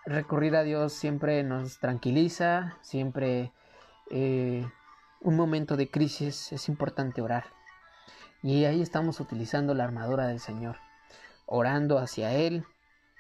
recurrir 0.07 0.57
a 0.57 0.65
Dios 0.65 0.93
siempre 0.93 1.45
nos 1.45 1.79
tranquiliza, 1.79 2.77
siempre 2.81 3.53
eh, 4.11 4.69
un 5.21 5.37
momento 5.37 5.77
de 5.77 5.89
crisis 5.89 6.51
es 6.51 6.69
importante 6.69 7.23
orar. 7.23 7.45
Y 8.43 8.65
ahí 8.65 8.83
estamos 8.83 9.21
utilizando 9.21 9.73
la 9.73 9.85
armadura 9.85 10.27
del 10.27 10.41
Señor, 10.41 10.79
orando 11.47 11.99
hacia 11.99 12.35
Él. 12.35 12.67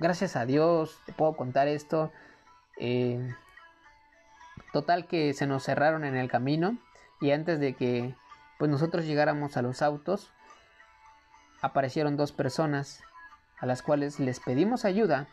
Gracias 0.02 0.34
a 0.34 0.46
Dios, 0.46 0.98
te 1.06 1.12
puedo 1.12 1.36
contar 1.36 1.68
esto. 1.68 2.10
Eh, 2.76 3.32
total 4.72 5.06
que 5.06 5.32
se 5.32 5.46
nos 5.46 5.62
cerraron 5.62 6.04
en 6.04 6.16
el 6.16 6.28
camino 6.28 6.76
y 7.20 7.30
antes 7.30 7.60
de 7.60 7.74
que 7.74 8.16
pues 8.58 8.68
nosotros 8.68 9.04
llegáramos 9.04 9.56
a 9.56 9.62
los 9.62 9.80
autos, 9.80 10.32
aparecieron 11.60 12.16
dos 12.16 12.32
personas 12.32 13.04
a 13.60 13.66
las 13.66 13.82
cuales 13.82 14.18
les 14.18 14.40
pedimos 14.40 14.84
ayuda 14.84 15.28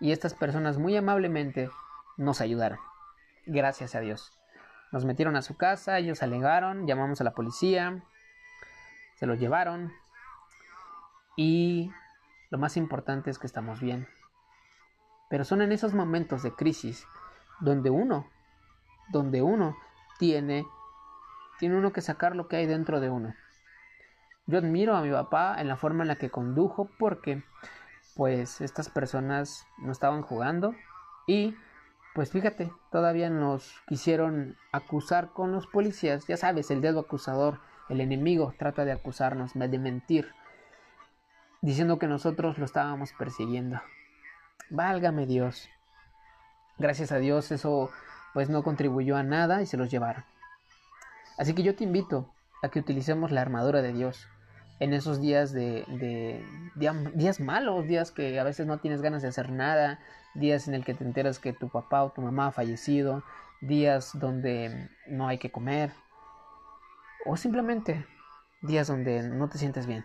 y 0.00 0.10
estas 0.10 0.34
personas 0.34 0.78
muy 0.78 0.96
amablemente 0.96 1.70
nos 2.16 2.40
ayudaron. 2.40 2.80
Gracias 3.46 3.94
a 3.94 4.00
Dios. 4.00 4.32
Nos 4.90 5.04
metieron 5.04 5.36
a 5.36 5.42
su 5.42 5.56
casa, 5.56 5.98
ellos 5.98 6.24
alegaron, 6.24 6.88
llamamos 6.88 7.20
a 7.20 7.24
la 7.24 7.34
policía, 7.34 8.02
se 9.14 9.26
los 9.26 9.38
llevaron 9.38 9.92
y 11.36 11.92
lo 12.52 12.58
más 12.58 12.76
importante 12.76 13.30
es 13.30 13.38
que 13.38 13.46
estamos 13.46 13.80
bien. 13.80 14.06
Pero 15.30 15.42
son 15.42 15.62
en 15.62 15.72
esos 15.72 15.94
momentos 15.94 16.42
de 16.42 16.52
crisis 16.52 17.08
donde 17.60 17.88
uno, 17.88 18.26
donde 19.10 19.40
uno 19.40 19.74
tiene, 20.18 20.66
tiene 21.58 21.78
uno 21.78 21.94
que 21.94 22.02
sacar 22.02 22.36
lo 22.36 22.48
que 22.48 22.56
hay 22.56 22.66
dentro 22.66 23.00
de 23.00 23.08
uno. 23.08 23.34
Yo 24.44 24.58
admiro 24.58 24.94
a 24.94 25.00
mi 25.00 25.10
papá 25.10 25.56
en 25.58 25.66
la 25.66 25.76
forma 25.76 26.04
en 26.04 26.08
la 26.08 26.16
que 26.16 26.28
condujo 26.28 26.90
porque 26.98 27.42
pues 28.16 28.60
estas 28.60 28.90
personas 28.90 29.66
no 29.78 29.90
estaban 29.90 30.20
jugando 30.20 30.74
y 31.26 31.56
pues 32.14 32.32
fíjate, 32.32 32.70
todavía 32.90 33.30
nos 33.30 33.80
quisieron 33.86 34.58
acusar 34.72 35.32
con 35.32 35.52
los 35.52 35.66
policías, 35.66 36.26
ya 36.26 36.36
sabes, 36.36 36.70
el 36.70 36.82
dedo 36.82 37.00
acusador, 37.00 37.60
el 37.88 38.02
enemigo 38.02 38.54
trata 38.58 38.84
de 38.84 38.92
acusarnos, 38.92 39.52
de 39.54 39.78
mentir, 39.78 40.34
diciendo 41.62 41.98
que 41.98 42.08
nosotros 42.08 42.58
lo 42.58 42.64
estábamos 42.64 43.12
persiguiendo. 43.12 43.80
Válgame 44.68 45.26
Dios. 45.26 45.68
Gracias 46.78 47.12
a 47.12 47.18
Dios 47.18 47.50
eso 47.52 47.90
pues 48.34 48.48
no 48.48 48.62
contribuyó 48.62 49.16
a 49.16 49.22
nada 49.22 49.62
y 49.62 49.66
se 49.66 49.76
los 49.76 49.90
llevaron. 49.90 50.24
Así 51.38 51.54
que 51.54 51.62
yo 51.62 51.74
te 51.74 51.84
invito 51.84 52.30
a 52.62 52.68
que 52.68 52.80
utilicemos 52.80 53.30
la 53.30 53.40
armadura 53.40 53.82
de 53.82 53.92
Dios 53.92 54.28
en 54.80 54.94
esos 54.94 55.20
días 55.20 55.52
de, 55.52 55.84
días 57.14 57.40
malos, 57.40 57.86
días 57.86 58.10
que 58.10 58.40
a 58.40 58.44
veces 58.44 58.66
no 58.66 58.78
tienes 58.78 59.00
ganas 59.00 59.22
de 59.22 59.28
hacer 59.28 59.50
nada, 59.50 60.00
días 60.34 60.66
en 60.66 60.74
el 60.74 60.84
que 60.84 60.94
te 60.94 61.04
enteras 61.04 61.38
que 61.38 61.52
tu 61.52 61.68
papá 61.68 62.02
o 62.02 62.10
tu 62.10 62.20
mamá 62.20 62.48
ha 62.48 62.52
fallecido, 62.52 63.22
días 63.60 64.10
donde 64.14 64.90
no 65.06 65.28
hay 65.28 65.38
que 65.38 65.52
comer, 65.52 65.92
o 67.26 67.36
simplemente 67.36 68.06
días 68.62 68.88
donde 68.88 69.22
no 69.22 69.48
te 69.48 69.58
sientes 69.58 69.86
bien. 69.86 70.04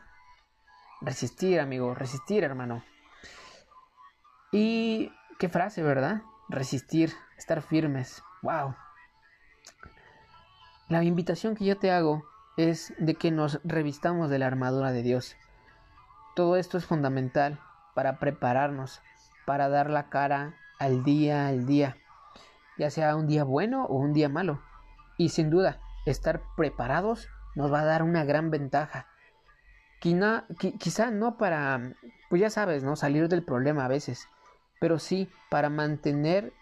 Resistir, 1.01 1.59
amigo, 1.59 1.93
resistir, 1.93 2.43
hermano. 2.43 2.83
Y 4.51 5.11
qué 5.39 5.49
frase, 5.49 5.83
¿verdad? 5.83 6.21
Resistir, 6.49 7.13
estar 7.37 7.61
firmes. 7.61 8.23
Wow. 8.41 8.75
La 10.89 11.03
invitación 11.03 11.55
que 11.55 11.65
yo 11.65 11.77
te 11.77 11.91
hago 11.91 12.23
es 12.55 12.93
de 12.97 13.15
que 13.15 13.29
nos 13.29 13.59
revistamos 13.63 14.29
de 14.29 14.39
la 14.39 14.47
armadura 14.47 14.91
de 14.91 15.03
Dios. 15.03 15.35
Todo 16.35 16.55
esto 16.55 16.77
es 16.77 16.85
fundamental 16.85 17.59
para 17.93 18.19
prepararnos, 18.19 19.01
para 19.45 19.69
dar 19.69 19.89
la 19.89 20.09
cara 20.09 20.55
al 20.79 21.03
día 21.03 21.47
al 21.47 21.65
día, 21.65 21.97
ya 22.77 22.89
sea 22.89 23.15
un 23.15 23.27
día 23.27 23.43
bueno 23.43 23.85
o 23.85 23.97
un 23.97 24.13
día 24.13 24.29
malo. 24.29 24.61
Y 25.17 25.29
sin 25.29 25.49
duda, 25.49 25.79
estar 26.05 26.41
preparados 26.55 27.27
nos 27.55 27.71
va 27.71 27.81
a 27.81 27.85
dar 27.85 28.03
una 28.03 28.23
gran 28.23 28.51
ventaja. 28.51 29.07
Quizá, 29.99 31.11
no 31.11 31.37
para, 31.37 31.93
pues 32.29 32.41
ya 32.41 32.49
sabes, 32.49 32.83
¿no? 32.83 32.95
Salir 32.95 33.27
del 33.27 33.43
problema 33.43 33.85
a 33.85 33.89
veces, 33.89 34.27
pero 34.79 34.99
sí 34.99 35.29
para 35.49 35.69
mantener 35.69 36.53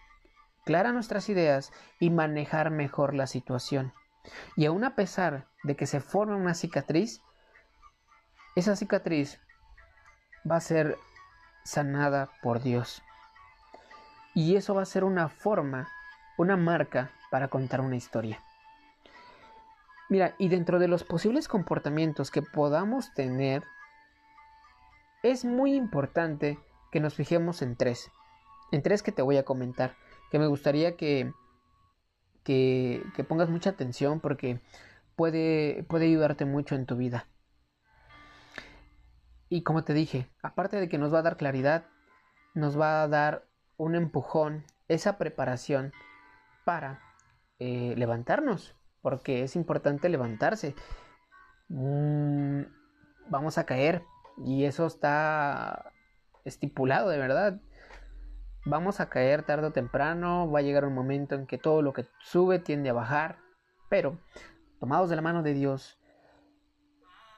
claras 0.64 0.94
nuestras 0.94 1.28
ideas 1.28 1.72
y 2.00 2.10
manejar 2.10 2.70
mejor 2.70 3.14
la 3.14 3.26
situación. 3.26 3.92
Y 4.56 4.66
aún 4.66 4.84
a 4.84 4.96
pesar 4.96 5.46
de 5.62 5.76
que 5.76 5.86
se 5.86 6.00
forme 6.00 6.34
una 6.34 6.54
cicatriz, 6.54 7.20
esa 8.56 8.74
cicatriz 8.74 9.40
va 10.50 10.56
a 10.56 10.60
ser 10.60 10.96
sanada 11.64 12.30
por 12.42 12.62
Dios. 12.62 13.02
Y 14.34 14.56
eso 14.56 14.74
va 14.74 14.82
a 14.82 14.86
ser 14.86 15.04
una 15.04 15.28
forma, 15.28 15.88
una 16.36 16.56
marca 16.56 17.10
para 17.30 17.48
contar 17.48 17.80
una 17.80 17.96
historia. 17.96 18.42
Mira, 20.08 20.34
y 20.38 20.48
dentro 20.48 20.78
de 20.78 20.88
los 20.88 21.04
posibles 21.04 21.48
comportamientos 21.48 22.30
que 22.30 22.42
podamos 22.42 23.12
tener, 23.14 23.64
es 25.22 25.44
muy 25.44 25.74
importante 25.74 26.58
que 26.92 27.00
nos 27.00 27.14
fijemos 27.14 27.62
en 27.62 27.76
tres. 27.76 28.10
En 28.70 28.82
tres 28.82 29.02
que 29.02 29.12
te 29.12 29.22
voy 29.22 29.36
a 29.36 29.44
comentar, 29.44 29.96
que 30.30 30.38
me 30.38 30.46
gustaría 30.46 30.96
que 30.96 31.32
que, 32.46 33.26
pongas 33.28 33.50
mucha 33.50 33.70
atención 33.70 34.20
porque 34.20 34.60
puede, 35.16 35.84
puede 35.88 36.06
ayudarte 36.06 36.44
mucho 36.44 36.76
en 36.76 36.86
tu 36.86 36.96
vida. 36.96 37.26
Y 39.48 39.62
como 39.62 39.82
te 39.82 39.92
dije, 39.94 40.28
aparte 40.42 40.78
de 40.78 40.88
que 40.88 40.98
nos 40.98 41.12
va 41.12 41.18
a 41.18 41.22
dar 41.22 41.36
claridad, 41.36 41.86
nos 42.54 42.78
va 42.78 43.02
a 43.02 43.08
dar 43.08 43.46
un 43.76 43.96
empujón, 43.96 44.64
esa 44.88 45.18
preparación 45.18 45.92
para 46.64 47.00
eh, 47.58 47.94
levantarnos, 47.96 48.76
porque 49.06 49.44
es 49.44 49.54
importante 49.54 50.08
levantarse. 50.08 50.74
Mm, 51.68 52.62
vamos 53.28 53.56
a 53.56 53.66
caer 53.66 54.02
y 54.44 54.64
eso 54.64 54.84
está 54.86 55.92
estipulado 56.44 57.10
de 57.10 57.18
verdad 57.18 57.60
vamos 58.66 58.98
a 59.00 59.08
caer 59.08 59.44
tarde 59.44 59.68
o 59.68 59.72
temprano, 59.72 60.50
va 60.50 60.58
a 60.58 60.62
llegar 60.62 60.84
un 60.84 60.94
momento 60.94 61.36
en 61.36 61.46
que 61.46 61.56
todo 61.56 61.82
lo 61.82 61.92
que 61.92 62.04
sube 62.20 62.58
tiende 62.58 62.90
a 62.90 62.94
bajar, 62.94 63.38
pero 63.88 64.18
tomados 64.80 65.08
de 65.08 65.16
la 65.16 65.22
mano 65.22 65.42
de 65.42 65.54
Dios, 65.54 65.98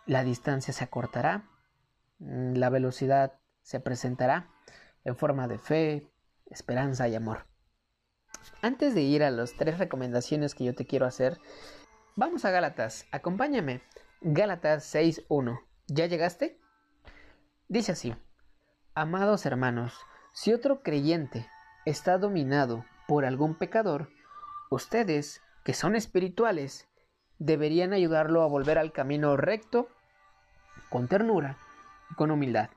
la 0.06 0.24
distancia 0.24 0.72
se 0.72 0.82
acortará, 0.82 1.44
mm, 2.18 2.54
la 2.54 2.70
velocidad 2.70 3.34
se 3.60 3.78
presentará 3.78 4.48
en 5.04 5.16
forma 5.16 5.46
de 5.46 5.58
fe, 5.58 6.10
esperanza 6.46 7.08
y 7.08 7.14
amor. 7.14 7.47
Antes 8.62 8.94
de 8.94 9.02
ir 9.02 9.22
a 9.22 9.30
las 9.30 9.54
tres 9.54 9.78
recomendaciones 9.78 10.54
que 10.54 10.64
yo 10.64 10.74
te 10.74 10.86
quiero 10.86 11.06
hacer, 11.06 11.38
vamos 12.16 12.44
a 12.44 12.50
Gálatas, 12.50 13.06
acompáñame. 13.12 13.82
Gálatas 14.20 14.94
6.1. 14.94 15.60
¿Ya 15.86 16.06
llegaste? 16.06 16.58
Dice 17.68 17.92
así, 17.92 18.14
amados 18.94 19.46
hermanos, 19.46 19.94
si 20.32 20.52
otro 20.52 20.82
creyente 20.82 21.46
está 21.84 22.18
dominado 22.18 22.84
por 23.06 23.24
algún 23.24 23.54
pecador, 23.54 24.10
ustedes, 24.70 25.40
que 25.64 25.74
son 25.74 25.96
espirituales, 25.96 26.88
deberían 27.38 27.92
ayudarlo 27.92 28.42
a 28.42 28.48
volver 28.48 28.78
al 28.78 28.92
camino 28.92 29.36
recto 29.36 29.88
con 30.90 31.08
ternura 31.08 31.58
y 32.10 32.14
con 32.14 32.30
humildad. 32.30 32.70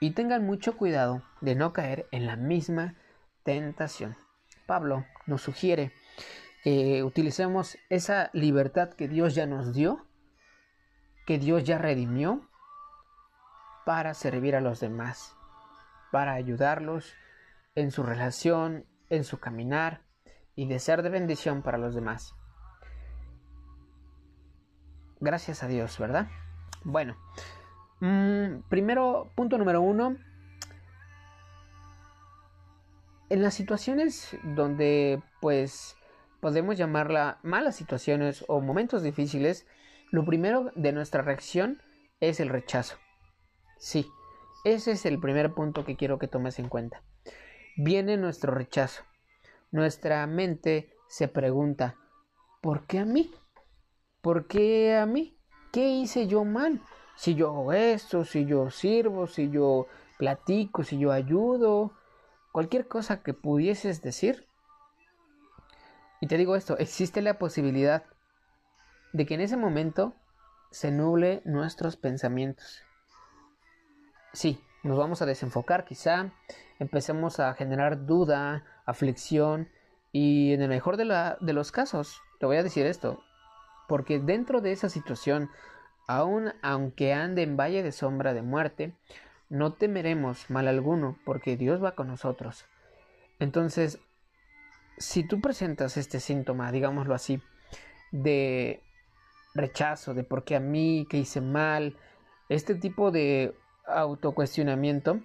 Y 0.00 0.10
tengan 0.12 0.44
mucho 0.44 0.76
cuidado 0.76 1.22
de 1.40 1.54
no 1.54 1.72
caer 1.72 2.06
en 2.10 2.26
la 2.26 2.36
misma 2.36 2.94
tentación. 3.42 4.16
Pablo 4.66 5.06
nos 5.26 5.42
sugiere 5.42 5.92
que 6.62 7.02
utilicemos 7.04 7.78
esa 7.88 8.30
libertad 8.32 8.90
que 8.90 9.08
Dios 9.08 9.34
ya 9.34 9.46
nos 9.46 9.72
dio, 9.72 10.06
que 11.26 11.38
Dios 11.38 11.64
ya 11.64 11.78
redimió, 11.78 12.48
para 13.84 14.14
servir 14.14 14.56
a 14.56 14.60
los 14.60 14.80
demás 14.80 15.36
para 16.10 16.32
ayudarlos 16.32 17.14
en 17.74 17.90
su 17.90 18.02
relación, 18.02 18.86
en 19.10 19.24
su 19.24 19.38
caminar 19.38 20.00
y 20.54 20.66
de 20.66 20.78
ser 20.78 21.02
de 21.02 21.10
bendición 21.10 21.62
para 21.62 21.78
los 21.78 21.94
demás. 21.94 22.34
Gracias 25.20 25.62
a 25.62 25.68
Dios, 25.68 25.98
¿verdad? 25.98 26.28
Bueno, 26.84 27.16
mm, 28.00 28.60
primero, 28.68 29.30
punto 29.34 29.58
número 29.58 29.80
uno, 29.80 30.16
en 33.28 33.42
las 33.42 33.54
situaciones 33.54 34.36
donde 34.42 35.22
pues 35.40 35.96
podemos 36.40 36.76
llamarla 36.76 37.38
malas 37.42 37.76
situaciones 37.76 38.44
o 38.48 38.60
momentos 38.60 39.02
difíciles, 39.02 39.66
lo 40.10 40.24
primero 40.24 40.70
de 40.76 40.92
nuestra 40.92 41.22
reacción 41.22 41.82
es 42.20 42.40
el 42.40 42.48
rechazo. 42.48 42.96
Sí, 43.78 44.06
ese 44.64 44.92
es 44.92 45.06
el 45.06 45.18
primer 45.18 45.52
punto 45.52 45.84
que 45.84 45.96
quiero 45.96 46.18
que 46.18 46.28
tomes 46.28 46.58
en 46.58 46.68
cuenta. 46.68 47.02
Viene 47.76 48.16
nuestro 48.16 48.54
rechazo. 48.54 49.02
Nuestra 49.70 50.26
mente 50.26 50.94
se 51.08 51.28
pregunta, 51.28 51.96
¿por 52.62 52.86
qué 52.86 53.00
a 53.00 53.04
mí? 53.04 53.34
¿Por 54.22 54.46
qué 54.46 54.96
a 54.96 55.06
mí? 55.06 55.38
¿Qué 55.72 55.88
hice 55.88 56.26
yo 56.26 56.44
mal? 56.44 56.80
Si 57.16 57.34
yo 57.34 57.48
hago 57.48 57.72
esto, 57.72 58.24
si 58.24 58.44
yo 58.44 58.70
sirvo, 58.70 59.26
si 59.26 59.50
yo 59.50 59.88
platico, 60.16 60.84
si 60.84 60.98
yo 60.98 61.12
ayudo, 61.12 61.92
cualquier 62.56 62.88
cosa 62.88 63.22
que 63.22 63.34
pudieses 63.34 64.00
decir. 64.00 64.46
Y 66.22 66.26
te 66.26 66.38
digo 66.38 66.56
esto, 66.56 66.78
existe 66.78 67.20
la 67.20 67.38
posibilidad 67.38 68.04
de 69.12 69.26
que 69.26 69.34
en 69.34 69.42
ese 69.42 69.58
momento 69.58 70.14
se 70.70 70.90
nuble 70.90 71.42
nuestros 71.44 71.98
pensamientos. 71.98 72.82
Sí, 74.32 74.58
nos 74.84 74.96
vamos 74.96 75.20
a 75.20 75.26
desenfocar 75.26 75.84
quizá, 75.84 76.32
empecemos 76.78 77.40
a 77.40 77.52
generar 77.52 78.06
duda, 78.06 78.64
aflicción 78.86 79.68
y 80.10 80.54
en 80.54 80.62
el 80.62 80.70
mejor 80.70 80.96
de, 80.96 81.36
de 81.38 81.52
los 81.52 81.72
casos, 81.72 82.22
te 82.40 82.46
voy 82.46 82.56
a 82.56 82.62
decir 82.62 82.86
esto, 82.86 83.22
porque 83.86 84.18
dentro 84.18 84.62
de 84.62 84.72
esa 84.72 84.88
situación, 84.88 85.50
aun 86.08 86.54
aunque 86.62 87.12
ande 87.12 87.42
en 87.42 87.58
valle 87.58 87.82
de 87.82 87.92
sombra 87.92 88.32
de 88.32 88.40
muerte, 88.40 88.94
no 89.48 89.72
temeremos 89.74 90.50
mal 90.50 90.68
alguno, 90.68 91.18
porque 91.24 91.56
Dios 91.56 91.82
va 91.82 91.94
con 91.94 92.08
nosotros. 92.08 92.64
Entonces, 93.38 94.00
si 94.98 95.26
tú 95.26 95.40
presentas 95.40 95.96
este 95.96 96.20
síntoma, 96.20 96.72
digámoslo 96.72 97.14
así, 97.14 97.40
de 98.12 98.82
rechazo, 99.54 100.14
de 100.14 100.24
por 100.24 100.44
qué 100.44 100.56
a 100.56 100.60
mí, 100.60 101.06
que 101.08 101.18
hice 101.18 101.40
mal, 101.40 101.96
este 102.48 102.74
tipo 102.74 103.10
de 103.10 103.54
autocuestionamiento, 103.86 105.20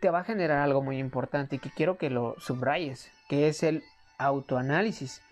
te 0.00 0.10
va 0.10 0.20
a 0.20 0.24
generar 0.24 0.58
algo 0.58 0.82
muy 0.82 0.98
importante 0.98 1.56
y 1.56 1.58
que 1.58 1.70
quiero 1.70 1.98
que 1.98 2.10
lo 2.10 2.34
subrayes, 2.38 3.10
que 3.28 3.48
es 3.48 3.62
el 3.62 3.82
autoanálisis. 4.18 5.22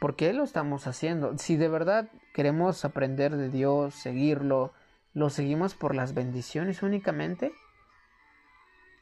¿Por 0.00 0.16
qué 0.16 0.32
lo 0.32 0.44
estamos 0.44 0.86
haciendo? 0.86 1.36
Si 1.38 1.56
de 1.56 1.68
verdad 1.68 2.08
queremos 2.34 2.84
aprender 2.84 3.36
de 3.36 3.48
Dios, 3.48 3.94
seguirlo, 3.94 4.72
¿lo 5.16 5.30
seguimos 5.30 5.74
por 5.74 5.94
las 5.94 6.12
bendiciones 6.12 6.82
únicamente? 6.82 7.54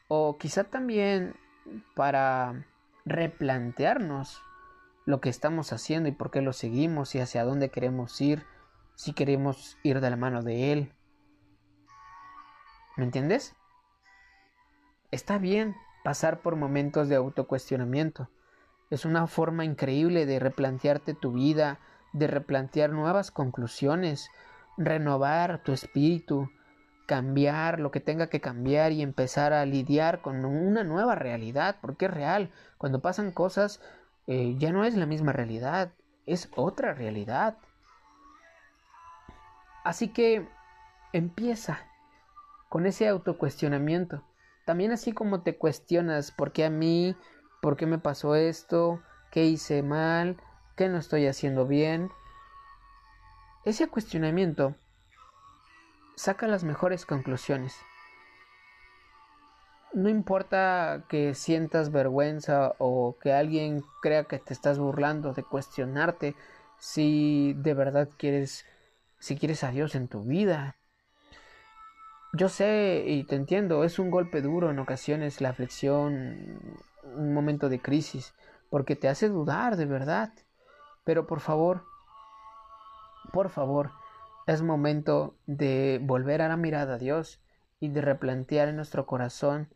O 0.07 0.37
quizá 0.37 0.63
también 0.63 1.35
para 1.93 2.65
replantearnos 3.03 4.41
lo 5.05 5.19
que 5.19 5.27
estamos 5.27 5.73
haciendo 5.73 6.07
y 6.07 6.13
por 6.13 6.31
qué 6.31 6.41
lo 6.41 6.53
seguimos 6.53 7.15
y 7.15 7.19
hacia 7.19 7.43
dónde 7.43 7.69
queremos 7.69 8.21
ir, 8.21 8.45
si 8.95 9.11
queremos 9.11 9.77
ir 9.83 9.99
de 9.99 10.09
la 10.09 10.15
mano 10.15 10.41
de 10.41 10.71
Él. 10.71 10.93
¿Me 12.95 13.03
entiendes? 13.03 13.53
Está 15.11 15.37
bien 15.37 15.75
pasar 16.05 16.39
por 16.39 16.55
momentos 16.55 17.09
de 17.09 17.17
autocuestionamiento. 17.17 18.29
Es 18.89 19.03
una 19.03 19.27
forma 19.27 19.65
increíble 19.65 20.25
de 20.25 20.39
replantearte 20.39 21.13
tu 21.13 21.33
vida, 21.33 21.81
de 22.13 22.27
replantear 22.27 22.91
nuevas 22.91 23.31
conclusiones, 23.31 24.29
renovar 24.77 25.63
tu 25.63 25.71
espíritu, 25.71 26.49
cambiar 27.05 27.79
lo 27.79 27.91
que 27.91 27.99
tenga 27.99 28.27
que 28.27 28.41
cambiar 28.41 28.91
y 28.91 29.01
empezar 29.01 29.53
a 29.53 29.65
lidiar 29.65 30.21
con 30.21 30.43
una 30.45 30.83
nueva 30.83 31.15
realidad, 31.15 31.77
porque 31.81 32.05
es 32.05 32.11
real. 32.11 32.51
Cuando 32.77 33.01
pasan 33.01 33.31
cosas, 33.31 33.81
eh, 34.27 34.55
ya 34.57 34.71
no 34.71 34.85
es 34.85 34.95
la 34.95 35.05
misma 35.05 35.31
realidad, 35.31 35.91
es 36.25 36.49
otra 36.55 36.93
realidad. 36.93 37.57
Así 39.83 40.07
que 40.07 40.47
empieza 41.13 41.79
con 42.69 42.85
ese 42.85 43.07
autocuestionamiento. 43.07 44.23
También 44.65 44.91
así 44.91 45.11
como 45.11 45.43
te 45.43 45.57
cuestionas 45.57 46.31
por 46.31 46.51
qué 46.51 46.65
a 46.65 46.71
mí, 46.71 47.15
por 47.61 47.77
qué 47.77 47.85
me 47.85 47.99
pasó 47.99 48.35
esto, 48.35 49.01
qué 49.31 49.45
hice 49.45 49.83
mal, 49.83 50.37
qué 50.75 50.89
no 50.89 50.97
estoy 50.97 51.27
haciendo 51.27 51.67
bien, 51.67 52.09
ese 53.65 53.87
cuestionamiento 53.87 54.75
saca 56.15 56.47
las 56.47 56.63
mejores 56.63 57.05
conclusiones. 57.05 57.75
No 59.93 60.09
importa 60.09 61.05
que 61.09 61.33
sientas 61.35 61.91
vergüenza 61.91 62.75
o 62.77 63.17
que 63.21 63.33
alguien 63.33 63.83
crea 64.01 64.25
que 64.25 64.39
te 64.39 64.53
estás 64.53 64.77
burlando 64.77 65.33
de 65.33 65.43
cuestionarte 65.43 66.35
si 66.77 67.53
de 67.57 67.73
verdad 67.73 68.09
quieres 68.17 68.65
si 69.19 69.37
quieres 69.37 69.63
a 69.63 69.71
Dios 69.71 69.95
en 69.95 70.07
tu 70.07 70.23
vida. 70.23 70.75
Yo 72.33 72.49
sé 72.49 73.05
y 73.07 73.23
te 73.23 73.35
entiendo, 73.35 73.83
es 73.83 73.97
un 73.97 74.11
golpe 74.11 74.41
duro 74.41 74.69
en 74.69 74.79
ocasiones 74.79 75.41
la 75.41 75.49
aflicción, 75.49 76.59
un 77.03 77.33
momento 77.33 77.69
de 77.69 77.79
crisis, 77.79 78.35
porque 78.69 78.95
te 78.95 79.07
hace 79.07 79.29
dudar 79.29 79.77
de 79.77 79.85
verdad. 79.85 80.33
Pero 81.05 81.25
por 81.25 81.39
favor, 81.39 81.85
por 83.31 83.49
favor, 83.49 83.91
es 84.47 84.61
momento 84.61 85.37
de 85.45 85.99
volver 86.01 86.41
a 86.41 86.47
la 86.47 86.57
mirada 86.57 86.95
a 86.95 86.97
Dios 86.97 87.41
y 87.79 87.89
de 87.89 88.01
replantear 88.01 88.67
en 88.67 88.75
nuestro 88.75 89.05
corazón 89.05 89.69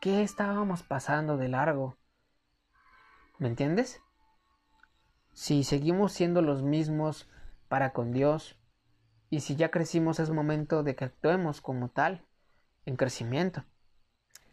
qué 0.00 0.22
estábamos 0.22 0.82
pasando 0.82 1.36
de 1.36 1.48
largo. 1.48 1.96
¿Me 3.38 3.48
entiendes? 3.48 4.02
Si 5.32 5.64
seguimos 5.64 6.12
siendo 6.12 6.42
los 6.42 6.62
mismos 6.62 7.28
para 7.68 7.92
con 7.92 8.12
Dios 8.12 8.58
y 9.30 9.40
si 9.40 9.56
ya 9.56 9.70
crecimos 9.70 10.20
es 10.20 10.30
momento 10.30 10.82
de 10.82 10.96
que 10.96 11.04
actuemos 11.04 11.60
como 11.60 11.88
tal, 11.88 12.24
en 12.84 12.96
crecimiento. 12.96 13.64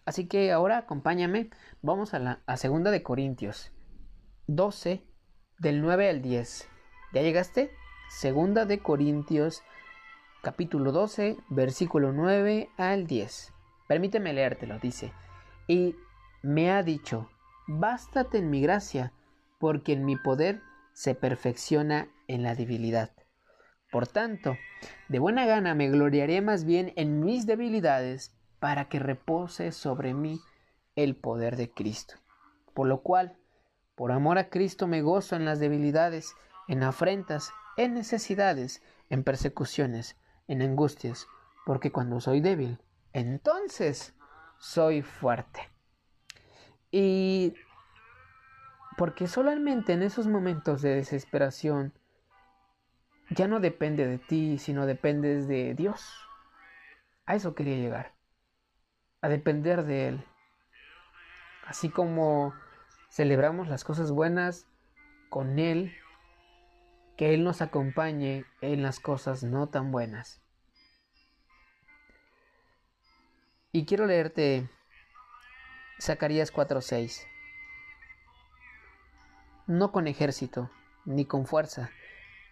Así 0.06 0.28
que 0.28 0.52
ahora 0.52 0.78
acompáñame, 0.78 1.50
vamos 1.82 2.14
a 2.14 2.20
la 2.20 2.58
segunda 2.58 2.92
de 2.92 3.04
Corintios 3.04 3.72
12 4.48 5.04
del 5.60 5.82
9 5.82 6.10
al 6.10 6.22
10. 6.22 6.70
¿Ya 7.14 7.22
llegaste? 7.22 7.72
Segunda 8.10 8.66
de 8.66 8.80
Corintios 8.80 9.64
capítulo 10.42 10.92
12, 10.92 11.38
versículo 11.48 12.12
9 12.12 12.70
al 12.76 13.08
10. 13.08 13.54
Permíteme 13.88 14.34
leértelo, 14.34 14.78
dice, 14.80 15.14
y 15.68 15.96
me 16.42 16.70
ha 16.70 16.84
dicho, 16.84 17.30
bástate 17.66 18.40
en 18.40 18.50
mi 18.50 18.62
gracia, 18.62 19.14
porque 19.58 19.94
en 19.94 20.04
mi 20.04 20.18
poder 20.18 20.62
se 20.92 21.16
perfecciona 21.16 22.10
en 22.28 22.44
la 22.44 22.56
debilidad. 22.56 23.12
Por 23.90 24.06
tanto, 24.08 24.58
de 25.08 25.20
buena 25.20 25.46
gana 25.46 25.76
me 25.76 25.90
gloriaré 25.90 26.42
más 26.42 26.66
bien 26.66 26.92
en 26.98 27.22
mis 27.22 27.46
debilidades, 27.46 28.36
para 28.60 28.90
que 28.90 29.00
repose 29.00 29.72
sobre 29.72 30.14
mí 30.14 30.42
el 30.98 31.16
poder 31.16 31.56
de 31.56 31.72
Cristo. 31.72 32.16
Por 32.74 32.88
lo 32.88 33.02
cual, 33.02 33.38
por 33.96 34.12
amor 34.12 34.38
a 34.38 34.50
Cristo 34.50 34.88
me 34.88 35.02
gozo 35.02 35.38
en 35.38 35.46
las 35.46 35.60
debilidades, 35.60 36.36
en 36.68 36.84
afrentas, 36.84 37.52
en 37.78 37.94
necesidades, 37.94 38.82
en 39.10 39.24
persecuciones, 39.24 40.18
en 40.48 40.62
angustias, 40.62 41.28
porque 41.66 41.92
cuando 41.92 42.20
soy 42.20 42.42
débil, 42.42 42.80
entonces 43.14 44.14
soy 44.58 45.02
fuerte. 45.02 45.70
Y 46.92 47.54
porque 48.98 49.28
solamente 49.28 49.94
en 49.94 50.02
esos 50.02 50.28
momentos 50.28 50.82
de 50.82 50.96
desesperación 50.96 51.94
ya 53.30 53.48
no 53.48 53.60
depende 53.60 54.08
de 54.08 54.18
ti, 54.18 54.58
sino 54.58 54.86
dependes 54.86 55.48
de 55.48 55.76
Dios. 55.76 56.14
A 57.26 57.36
eso 57.36 57.54
quería 57.54 57.76
llegar, 57.76 58.14
a 59.22 59.30
depender 59.30 59.84
de 59.84 60.08
Él. 60.08 60.26
Así 61.66 61.90
como 61.90 62.54
celebramos 63.10 63.68
las 63.68 63.84
cosas 63.84 64.12
buenas 64.12 64.68
con 65.30 65.60
Él, 65.60 65.94
que 67.18 67.34
Él 67.34 67.44
nos 67.44 67.62
acompañe 67.62 68.46
en 68.62 68.84
las 68.84 69.00
cosas 69.00 69.44
no 69.44 69.68
tan 69.68 69.92
buenas. 69.92 70.40
Y 73.72 73.86
quiero 73.86 74.06
leerte 74.06 74.70
Zacarías 76.00 76.54
4:6. 76.54 77.28
No 79.66 79.92
con 79.92 80.08
ejército, 80.08 80.70
ni 81.06 81.26
con 81.26 81.48
fuerza, 81.48 81.90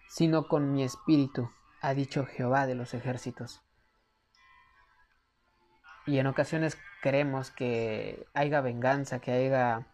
sino 0.08 0.48
con 0.48 0.72
mi 0.72 0.82
espíritu, 0.82 1.50
ha 1.80 1.94
dicho 1.94 2.26
Jehová 2.26 2.66
de 2.66 2.74
los 2.74 2.92
ejércitos. 2.92 3.62
Y 6.06 6.18
en 6.18 6.26
ocasiones 6.26 6.76
queremos 7.02 7.50
que 7.50 8.26
haya 8.34 8.60
venganza, 8.60 9.20
que 9.20 9.32
haya 9.32 9.86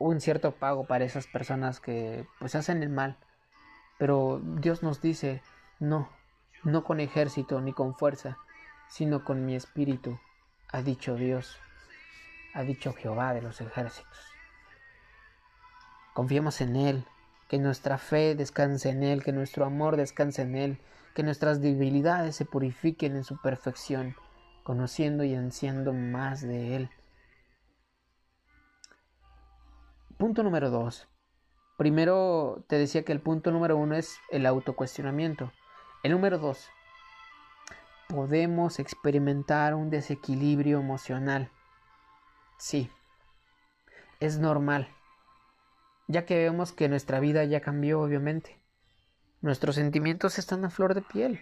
un 0.00 0.20
cierto 0.20 0.52
pago 0.52 0.84
para 0.86 1.04
esas 1.04 1.26
personas 1.26 1.78
que 1.78 2.26
pues 2.38 2.54
hacen 2.54 2.82
el 2.82 2.88
mal. 2.88 3.18
Pero 3.98 4.40
Dios 4.42 4.82
nos 4.82 5.00
dice, 5.02 5.42
no, 5.78 6.08
no 6.64 6.84
con 6.84 7.00
ejército 7.00 7.60
ni 7.60 7.72
con 7.72 7.94
fuerza, 7.94 8.38
sino 8.88 9.24
con 9.24 9.44
mi 9.44 9.54
espíritu, 9.54 10.18
ha 10.72 10.82
dicho 10.82 11.16
Dios, 11.16 11.58
ha 12.54 12.62
dicho 12.62 12.94
Jehová 12.94 13.34
de 13.34 13.42
los 13.42 13.60
ejércitos. 13.60 14.18
Confiemos 16.14 16.60
en 16.62 16.76
Él, 16.76 17.04
que 17.48 17.58
nuestra 17.58 17.98
fe 17.98 18.34
descanse 18.34 18.88
en 18.88 19.02
Él, 19.02 19.22
que 19.22 19.32
nuestro 19.32 19.66
amor 19.66 19.96
descanse 19.96 20.42
en 20.42 20.56
Él, 20.56 20.80
que 21.14 21.22
nuestras 21.22 21.60
debilidades 21.60 22.36
se 22.36 22.46
purifiquen 22.46 23.16
en 23.16 23.24
su 23.24 23.40
perfección, 23.40 24.16
conociendo 24.62 25.24
y 25.24 25.34
ansiando 25.34 25.92
más 25.92 26.40
de 26.40 26.76
Él. 26.76 26.90
Punto 30.20 30.42
número 30.42 30.68
dos. 30.68 31.08
Primero 31.78 32.62
te 32.68 32.76
decía 32.76 33.06
que 33.06 33.12
el 33.12 33.22
punto 33.22 33.52
número 33.52 33.78
uno 33.78 33.94
es 33.94 34.18
el 34.30 34.44
autocuestionamiento. 34.44 35.50
El 36.02 36.12
número 36.12 36.36
dos, 36.36 36.68
podemos 38.06 38.80
experimentar 38.80 39.74
un 39.74 39.88
desequilibrio 39.88 40.78
emocional. 40.78 41.50
Sí, 42.58 42.90
es 44.20 44.38
normal, 44.38 44.88
ya 46.06 46.26
que 46.26 46.36
vemos 46.36 46.72
que 46.72 46.90
nuestra 46.90 47.18
vida 47.18 47.44
ya 47.44 47.62
cambió, 47.62 48.02
obviamente. 48.02 48.60
Nuestros 49.40 49.76
sentimientos 49.76 50.38
están 50.38 50.66
a 50.66 50.70
flor 50.70 50.92
de 50.92 51.00
piel. 51.00 51.40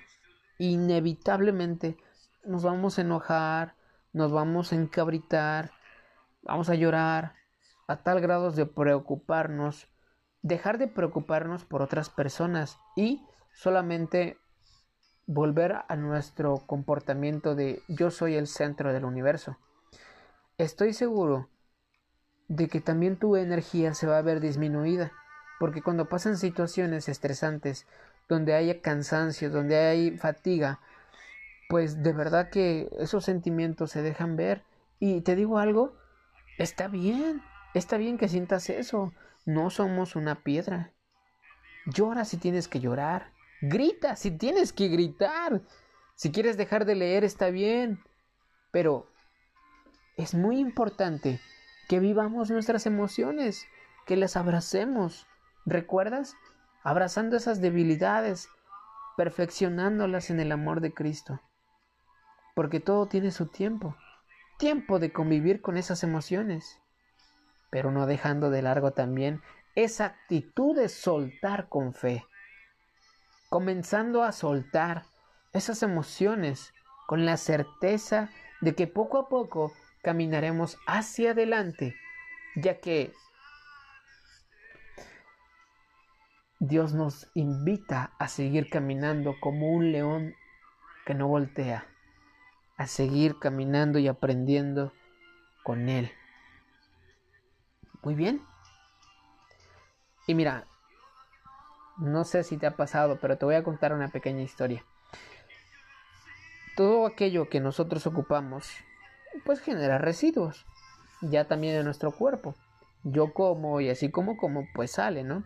Inevitablemente 0.59 1.97
nos 2.45 2.63
vamos 2.63 2.97
a 2.97 3.03
enojar, 3.03 3.75
nos 4.13 4.31
vamos 4.31 4.71
a 4.71 4.77
encabritar, 4.77 5.73
vamos 6.43 6.71
a 6.71 6.77
llorar, 6.77 7.38
a 7.89 7.97
tal 7.97 8.21
grado 8.21 8.53
de 8.53 8.67
preocuparnos, 8.67 9.89
dejar 10.43 10.79
de 10.79 10.87
preocuparnos 10.87 11.65
por 11.65 11.83
otras 11.83 12.11
personas 12.11 12.79
y 12.95 13.27
solamente 13.53 14.39
volver 15.27 15.75
a 15.89 15.97
nuestro 15.97 16.59
comportamiento 16.67 17.57
de 17.57 17.83
yo 17.89 18.11
soy 18.11 18.37
el 18.37 18.47
centro 18.47 18.93
del 18.93 19.05
universo. 19.05 19.59
Estoy 20.59 20.93
seguro 20.93 21.49
de 22.47 22.69
que 22.69 22.81
también 22.81 23.17
tu 23.17 23.37
energía 23.37 23.95
se 23.95 24.07
va 24.07 24.19
a 24.19 24.23
ver 24.23 24.41
disminuida 24.41 25.13
porque 25.59 25.83
cuando 25.83 26.09
pasan 26.09 26.37
situaciones 26.37 27.09
estresantes, 27.09 27.87
donde 28.29 28.55
haya 28.55 28.81
cansancio, 28.81 29.51
donde 29.51 29.77
hay 29.77 30.17
fatiga, 30.17 30.81
pues 31.69 32.03
de 32.03 32.13
verdad 32.13 32.51
que 32.51 32.89
esos 32.99 33.25
sentimientos 33.25 33.91
se 33.91 34.03
dejan 34.03 34.37
ver. 34.37 34.63
Y 35.01 35.21
te 35.23 35.35
digo 35.35 35.59
algo, 35.59 35.95
está 36.59 36.89
bien, 36.89 37.43
está 37.75 37.97
bien 37.97 38.19
que 38.19 38.29
sientas 38.29 38.71
eso. 38.71 39.13
No 39.45 39.71
somos 39.71 40.17
una 40.17 40.43
piedra. 40.43 40.93
Llora 41.87 42.25
si 42.25 42.37
tienes 42.37 42.69
que 42.69 42.81
llorar. 42.81 43.33
Grita 43.61 44.17
si 44.17 44.31
tienes 44.31 44.73
que 44.73 44.89
gritar. 44.89 45.63
Si 46.15 46.31
quieres 46.33 46.57
dejar 46.57 46.85
de 46.85 46.95
leer 46.95 47.25
está 47.25 47.51
bien. 47.51 48.03
Pero 48.71 49.11
es 50.17 50.35
muy 50.35 50.59
importante 50.59 51.41
que 51.89 52.01
vivamos 52.01 52.51
nuestras 52.51 52.87
emociones, 52.87 53.67
que 54.07 54.17
las 54.17 54.37
abracemos, 54.37 55.27
¿Recuerdas? 55.69 56.35
Abrazando 56.83 57.37
esas 57.37 57.61
debilidades, 57.61 58.49
perfeccionándolas 59.19 60.31
en 60.31 60.41
el 60.41 60.51
amor 60.51 60.81
de 60.81 60.95
Cristo. 60.95 61.43
Porque 62.55 62.81
todo 62.81 63.05
tiene 63.05 63.33
su 63.33 63.49
tiempo. 63.49 63.95
Tiempo 64.57 64.99
de 64.99 65.13
convivir 65.13 65.61
con 65.61 65.77
esas 65.77 66.05
emociones. 66.05 66.81
Pero 67.71 67.91
no 67.91 68.07
dejando 68.07 68.51
de 68.51 68.63
largo 68.63 68.93
también 68.93 69.43
esa 69.75 70.07
actitud 70.07 70.77
de 70.77 70.89
soltar 70.89 71.69
con 71.69 71.95
fe. 71.95 72.25
Comenzando 73.49 74.25
a 74.25 74.33
soltar 74.33 75.05
esas 75.53 75.83
emociones 75.83 76.73
con 77.07 77.25
la 77.25 77.37
certeza 77.37 78.31
de 78.61 78.75
que 78.75 78.87
poco 78.87 79.19
a 79.19 79.29
poco 79.29 79.73
caminaremos 80.03 80.79
hacia 80.87 81.31
adelante, 81.31 81.95
ya 82.57 82.81
que 82.81 83.13
Dios 86.61 86.93
nos 86.93 87.31
invita 87.35 88.13
a 88.19 88.27
seguir 88.27 88.69
caminando 88.69 89.37
como 89.41 89.71
un 89.71 89.93
león 89.93 90.35
que 91.07 91.15
no 91.15 91.29
voltea, 91.29 91.87
a 92.77 92.87
seguir 92.89 93.39
caminando 93.39 94.01
y 94.01 94.09
aprendiendo 94.09 94.93
con 95.63 95.89
Él. 95.89 96.11
Muy 98.03 98.15
bien. 98.15 98.43
Y 100.27 100.35
mira, 100.35 100.67
no 101.99 102.25
sé 102.25 102.45
si 102.45 102.57
te 102.57 102.67
ha 102.67 102.77
pasado, 102.77 103.19
pero 103.21 103.39
te 103.39 103.45
voy 103.45 103.57
a 103.57 103.65
contar 103.65 103.93
una 103.93 104.09
pequeña 104.09 104.43
historia. 104.43 104.85
Todo 106.77 107.07
aquello 107.07 107.49
que 107.49 107.61
nosotros 107.61 108.07
ocupamos, 108.07 108.71
pues 109.45 109.61
genera 109.61 109.99
residuos, 109.99 110.65
ya 111.23 111.47
también 111.47 111.75
en 111.75 111.85
nuestro 111.85 112.13
cuerpo. 112.13 112.55
Yo 113.03 113.33
como 113.33 113.81
y 113.81 113.91
así 113.91 114.11
como 114.11 114.37
como, 114.37 114.67
pues 114.75 114.93
sale, 114.93 115.25
¿no? 115.25 115.43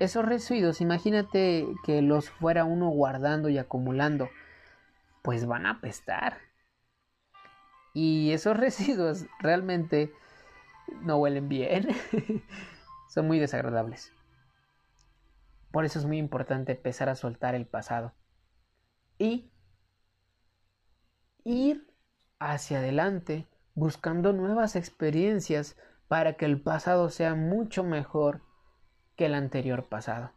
Esos 0.00 0.24
residuos, 0.24 0.80
imagínate 0.80 1.66
que 1.84 2.02
los 2.02 2.30
fuera 2.30 2.64
uno 2.64 2.88
guardando 2.88 3.48
y 3.48 3.58
acumulando, 3.58 4.28
pues 5.22 5.46
van 5.46 5.66
a 5.66 5.70
apestar. 5.70 6.38
Y 7.94 8.32
esos 8.32 8.56
residuos 8.58 9.26
realmente 9.40 10.12
no 11.02 11.18
huelen 11.18 11.48
bien, 11.48 11.88
son 13.08 13.26
muy 13.26 13.38
desagradables. 13.38 14.12
Por 15.70 15.84
eso 15.84 15.98
es 15.98 16.06
muy 16.06 16.18
importante 16.18 16.72
empezar 16.72 17.08
a 17.08 17.16
soltar 17.16 17.54
el 17.54 17.66
pasado 17.66 18.14
y 19.18 19.50
ir 21.44 21.92
hacia 22.38 22.78
adelante 22.78 23.46
buscando 23.74 24.32
nuevas 24.32 24.76
experiencias 24.76 25.76
para 26.08 26.34
que 26.34 26.44
el 26.44 26.60
pasado 26.60 27.10
sea 27.10 27.34
mucho 27.34 27.82
mejor 27.82 28.42
que 29.16 29.26
el 29.26 29.34
anterior 29.34 29.88
pasado. 29.88 30.32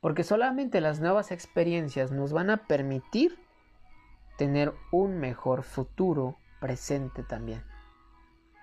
Porque 0.00 0.24
solamente 0.24 0.80
las 0.80 1.00
nuevas 1.00 1.30
experiencias 1.30 2.10
nos 2.10 2.32
van 2.32 2.50
a 2.50 2.66
permitir 2.66 3.38
tener 4.38 4.72
un 4.90 5.18
mejor 5.18 5.62
futuro 5.62 6.38
presente 6.60 7.22
también. 7.22 7.62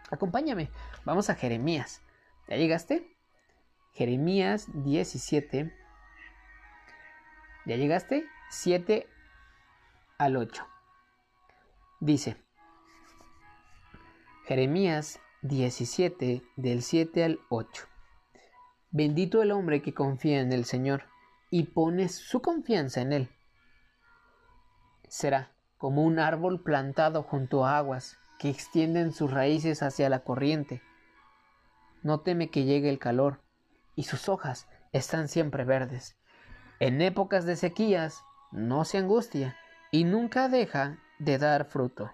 Acompáñame, 0.09 0.69
vamos 1.03 1.29
a 1.29 1.35
Jeremías. 1.35 2.01
¿Ya 2.47 2.55
llegaste? 2.55 3.17
Jeremías 3.93 4.67
17. 4.73 5.73
¿Ya 7.65 7.75
llegaste? 7.75 8.25
7 8.49 9.07
al 10.17 10.37
8. 10.37 10.65
Dice, 11.99 12.37
Jeremías 14.45 15.19
17 15.41 16.41
del 16.55 16.81
7 16.83 17.23
al 17.23 17.39
8. 17.49 17.87
Bendito 18.91 19.41
el 19.41 19.51
hombre 19.51 19.81
que 19.81 19.93
confía 19.93 20.39
en 20.39 20.53
el 20.53 20.63
Señor 20.63 21.03
y 21.49 21.63
pone 21.63 22.07
su 22.07 22.41
confianza 22.41 23.01
en 23.01 23.11
Él. 23.11 23.29
Será 25.09 25.51
como 25.77 26.03
un 26.03 26.19
árbol 26.19 26.63
plantado 26.63 27.23
junto 27.23 27.65
a 27.65 27.77
aguas 27.77 28.17
que 28.37 28.49
extienden 28.49 29.11
sus 29.11 29.31
raíces 29.31 29.81
hacia 29.83 30.09
la 30.09 30.19
corriente. 30.19 30.81
No 32.03 32.19
teme 32.19 32.49
que 32.49 32.63
llegue 32.63 32.89
el 32.89 32.99
calor 32.99 33.41
y 33.95 34.03
sus 34.03 34.29
hojas 34.29 34.67
están 34.91 35.27
siempre 35.27 35.63
verdes. 35.63 36.17
En 36.79 37.01
épocas 37.01 37.45
de 37.45 37.55
sequías 37.55 38.23
no 38.51 38.85
se 38.85 38.99
angustia 38.99 39.57
y 39.91 40.03
nunca 40.03 40.47
deja 40.49 40.99
de 41.19 41.37
dar 41.37 41.65
fruto. 41.65 42.11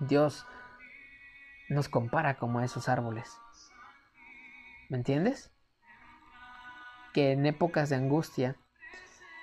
Dios 0.00 0.46
nos 1.68 1.88
compara 1.88 2.36
como 2.36 2.60
a 2.60 2.64
esos 2.64 2.88
árboles. 2.88 3.38
¿Me 4.88 4.98
entiendes? 4.98 5.50
Que 7.12 7.32
en 7.32 7.46
épocas 7.46 7.88
de 7.88 7.96
angustia 7.96 8.56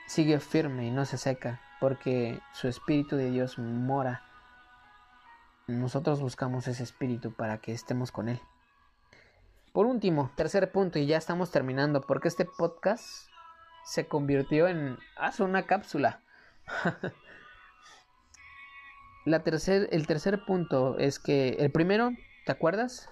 sigue 0.08 0.40
firme 0.40 0.86
y 0.86 0.92
no 0.92 1.06
se 1.06 1.18
seca, 1.18 1.60
porque 1.80 2.40
su 2.54 2.68
Espíritu 2.68 3.18
de 3.18 3.32
Dios 3.32 3.58
mora. 3.58 4.24
Nosotros 5.68 6.20
buscamos 6.20 6.68
ese 6.68 6.84
Espíritu 6.84 7.32
para 7.34 7.60
que 7.60 7.72
estemos 7.72 8.12
con 8.12 8.28
Él. 8.28 8.42
Por 9.72 9.86
último, 9.86 10.30
tercer 10.36 10.72
punto, 10.72 11.00
y 11.00 11.06
ya 11.06 11.18
estamos 11.18 11.52
terminando, 11.52 12.02
porque 12.02 12.28
este 12.28 12.44
podcast 12.46 13.30
se 13.86 14.08
convirtió 14.08 14.68
en 14.68 14.98
hace 15.16 15.42
una 15.42 15.66
cápsula. 15.66 16.22
La 19.26 19.42
tercer, 19.44 19.88
el 19.94 20.06
tercer 20.06 20.44
punto 20.46 20.98
es 21.00 21.18
que 21.18 21.52
el 21.60 21.72
primero, 21.72 22.12
¿te 22.46 22.52
acuerdas? 22.52 23.10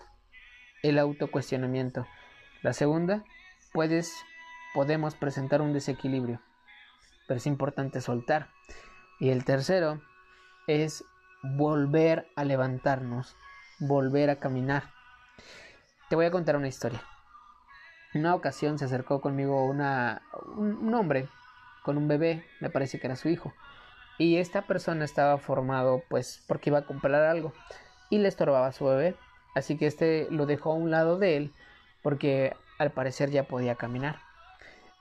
El 0.83 0.99
autocuestionamiento. 0.99 2.05
La 2.63 2.73
segunda, 2.73 3.23
puedes, 3.71 4.13
podemos 4.73 5.15
presentar 5.15 5.61
un 5.61 5.71
desequilibrio, 5.71 6.41
pero 7.29 7.37
es 7.37 7.47
importante 7.47 8.01
soltar. 8.01 8.49
Y 9.21 9.29
el 9.29 9.45
tercero 9.45 10.01
es 10.67 11.05
volver 11.43 12.27
a 12.35 12.43
levantarnos, 12.43 13.35
volver 13.79 14.29
a 14.29 14.37
caminar. 14.37 14.83
Te 16.09 16.15
voy 16.15 16.25
a 16.25 16.31
contar 16.31 16.55
una 16.55 16.67
historia. 16.67 17.01
Una 18.13 18.35
ocasión 18.35 18.77
se 18.77 18.85
acercó 18.85 19.21
conmigo 19.21 19.65
un, 19.65 20.93
hombre 20.93 21.29
con 21.83 21.97
un 21.97 22.07
bebé, 22.07 22.43
me 22.59 22.69
parece 22.69 22.99
que 22.99 23.07
era 23.07 23.15
su 23.15 23.29
hijo, 23.29 23.53
Y 24.17 24.37
esta 24.37 24.63
persona 24.63 25.05
estaba 25.05 25.37
formado 25.37 26.03
pues 26.09 26.43
porque 26.47 26.69
iba 26.69 26.79
a 26.79 26.85
comprar 26.85 27.23
algo 27.23 27.53
y 28.09 28.19
le 28.19 28.27
estorbaba 28.27 28.67
a 28.67 28.71
su 28.73 28.85
bebé. 28.85 29.15
Así 29.55 29.77
que 29.77 29.87
este 29.87 30.27
lo 30.29 30.45
dejó 30.45 30.71
a 30.71 30.75
un 30.75 30.91
lado 30.91 31.17
de 31.17 31.37
él 31.37 31.53
porque 32.03 32.55
al 32.77 32.91
parecer 32.91 33.29
ya 33.31 33.43
podía 33.43 33.75
caminar. 33.75 34.19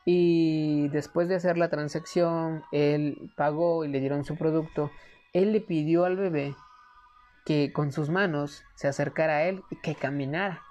Y 0.04 0.88
después 0.88 1.28
de 1.28 1.34
hacer 1.34 1.58
la 1.58 1.68
transacción, 1.68 2.64
él 2.72 3.32
pagó 3.36 3.84
y 3.84 3.88
le 3.88 4.00
dieron 4.00 4.24
su 4.24 4.36
producto. 4.36 4.90
Él 5.32 5.52
le 5.52 5.60
pidió 5.60 6.04
al 6.04 6.16
bebé 6.16 6.56
que 7.44 7.72
con 7.72 7.92
sus 7.92 8.10
manos 8.10 8.64
se 8.74 8.88
acercara 8.88 9.36
a 9.36 9.42
él 9.44 9.62
y 9.70 9.76
que 9.76 9.94
caminara. 9.94 10.62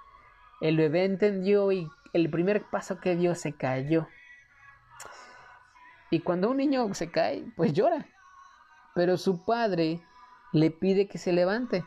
El 0.60 0.76
bebé 0.76 1.04
entendió 1.04 1.72
y 1.72 1.90
el 2.12 2.30
primer 2.30 2.64
paso 2.64 3.00
que 3.00 3.16
dio 3.16 3.34
se 3.34 3.52
cayó. 3.54 4.06
Y 6.10 6.20
cuando 6.20 6.50
un 6.50 6.58
niño 6.58 6.92
se 6.94 7.10
cae, 7.10 7.44
pues 7.56 7.72
llora. 7.72 8.06
Pero 8.94 9.16
su 9.16 9.44
padre 9.44 10.02
le 10.52 10.70
pide 10.70 11.08
que 11.08 11.18
se 11.18 11.32
levante. 11.32 11.84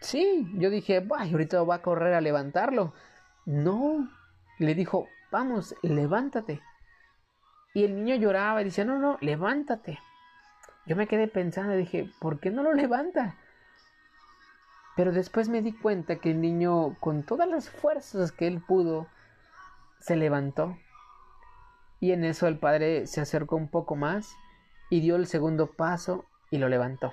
Sí, 0.00 0.48
yo 0.54 0.70
dije, 0.70 1.06
ahorita 1.10 1.62
va 1.64 1.76
a 1.76 1.82
correr 1.82 2.14
a 2.14 2.20
levantarlo. 2.20 2.94
No, 3.44 4.08
le 4.58 4.74
dijo, 4.74 5.08
vamos, 5.30 5.74
levántate. 5.82 6.62
Y 7.74 7.84
el 7.84 7.96
niño 7.96 8.16
lloraba 8.16 8.62
y 8.62 8.64
decía, 8.64 8.84
no, 8.84 8.98
no, 8.98 9.18
levántate. 9.20 9.98
Yo 10.86 10.96
me 10.96 11.06
quedé 11.06 11.28
pensando 11.28 11.74
y 11.74 11.78
dije, 11.78 12.10
¿por 12.20 12.40
qué 12.40 12.50
no 12.50 12.62
lo 12.62 12.72
levanta? 12.74 13.36
Pero 14.96 15.12
después 15.12 15.48
me 15.48 15.62
di 15.62 15.72
cuenta 15.72 16.16
que 16.16 16.30
el 16.30 16.40
niño, 16.40 16.96
con 17.00 17.22
todas 17.22 17.48
las 17.48 17.70
fuerzas 17.70 18.32
que 18.32 18.46
él 18.46 18.60
pudo, 18.60 19.06
se 20.00 20.16
levantó. 20.16 20.76
Y 22.00 22.12
en 22.12 22.24
eso 22.24 22.48
el 22.48 22.58
padre 22.58 23.06
se 23.06 23.20
acercó 23.20 23.56
un 23.56 23.68
poco 23.68 23.94
más 23.94 24.34
y 24.90 25.00
dio 25.00 25.16
el 25.16 25.26
segundo 25.26 25.72
paso 25.72 26.26
y 26.50 26.58
lo 26.58 26.68
levantó. 26.68 27.12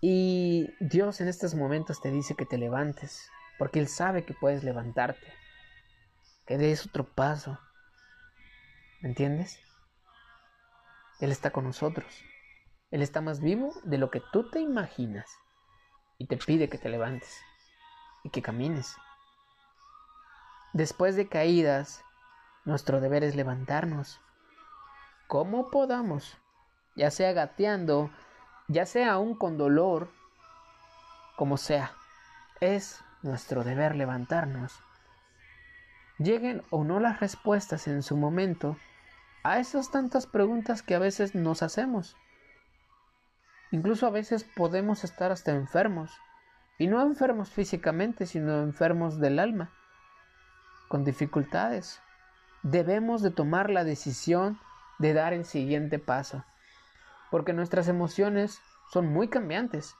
Y 0.00 0.74
Dios 0.80 1.20
en 1.20 1.28
estos 1.28 1.54
momentos 1.54 2.00
te 2.00 2.10
dice 2.10 2.34
que 2.34 2.44
te 2.44 2.58
levantes, 2.58 3.30
porque 3.58 3.78
Él 3.78 3.88
sabe 3.88 4.24
que 4.24 4.34
puedes 4.34 4.62
levantarte, 4.64 5.32
que 6.46 6.58
des 6.58 6.86
otro 6.86 7.04
paso. 7.04 7.58
¿Me 9.00 9.08
entiendes? 9.08 9.58
Él 11.22 11.30
está 11.30 11.52
con 11.52 11.62
nosotros. 11.62 12.24
Él 12.90 13.00
está 13.00 13.20
más 13.20 13.40
vivo 13.40 13.72
de 13.84 13.96
lo 13.96 14.10
que 14.10 14.20
tú 14.32 14.50
te 14.50 14.58
imaginas 14.58 15.30
y 16.18 16.26
te 16.26 16.36
pide 16.36 16.68
que 16.68 16.78
te 16.78 16.88
levantes 16.88 17.40
y 18.24 18.30
que 18.30 18.42
camines. 18.42 18.96
Después 20.72 21.14
de 21.14 21.28
caídas, 21.28 22.04
nuestro 22.64 23.00
deber 23.00 23.22
es 23.22 23.36
levantarnos 23.36 24.20
como 25.28 25.70
podamos, 25.70 26.38
ya 26.96 27.12
sea 27.12 27.32
gateando, 27.32 28.10
ya 28.66 28.84
sea 28.84 29.12
aún 29.12 29.36
con 29.36 29.56
dolor, 29.56 30.10
como 31.36 31.56
sea. 31.56 31.92
Es 32.60 33.04
nuestro 33.22 33.62
deber 33.62 33.94
levantarnos. 33.94 34.76
Lleguen 36.18 36.64
o 36.70 36.82
no 36.82 36.98
las 36.98 37.20
respuestas 37.20 37.86
en 37.86 38.02
su 38.02 38.16
momento 38.16 38.76
a 39.42 39.58
esas 39.58 39.90
tantas 39.90 40.26
preguntas 40.26 40.82
que 40.82 40.94
a 40.94 40.98
veces 40.98 41.34
nos 41.34 41.62
hacemos. 41.62 42.16
Incluso 43.70 44.06
a 44.06 44.10
veces 44.10 44.44
podemos 44.44 45.04
estar 45.04 45.32
hasta 45.32 45.52
enfermos, 45.52 46.12
y 46.78 46.88
no 46.88 47.00
enfermos 47.02 47.50
físicamente, 47.50 48.26
sino 48.26 48.62
enfermos 48.62 49.20
del 49.20 49.38
alma, 49.38 49.70
con 50.88 51.04
dificultades. 51.04 52.00
Debemos 52.62 53.22
de 53.22 53.30
tomar 53.30 53.70
la 53.70 53.84
decisión 53.84 54.58
de 54.98 55.14
dar 55.14 55.32
el 55.32 55.44
siguiente 55.44 55.98
paso. 55.98 56.44
Porque 57.30 57.52
nuestras 57.52 57.88
emociones 57.88 58.60
son 58.92 59.06
muy 59.06 59.28
cambiantes, 59.28 59.94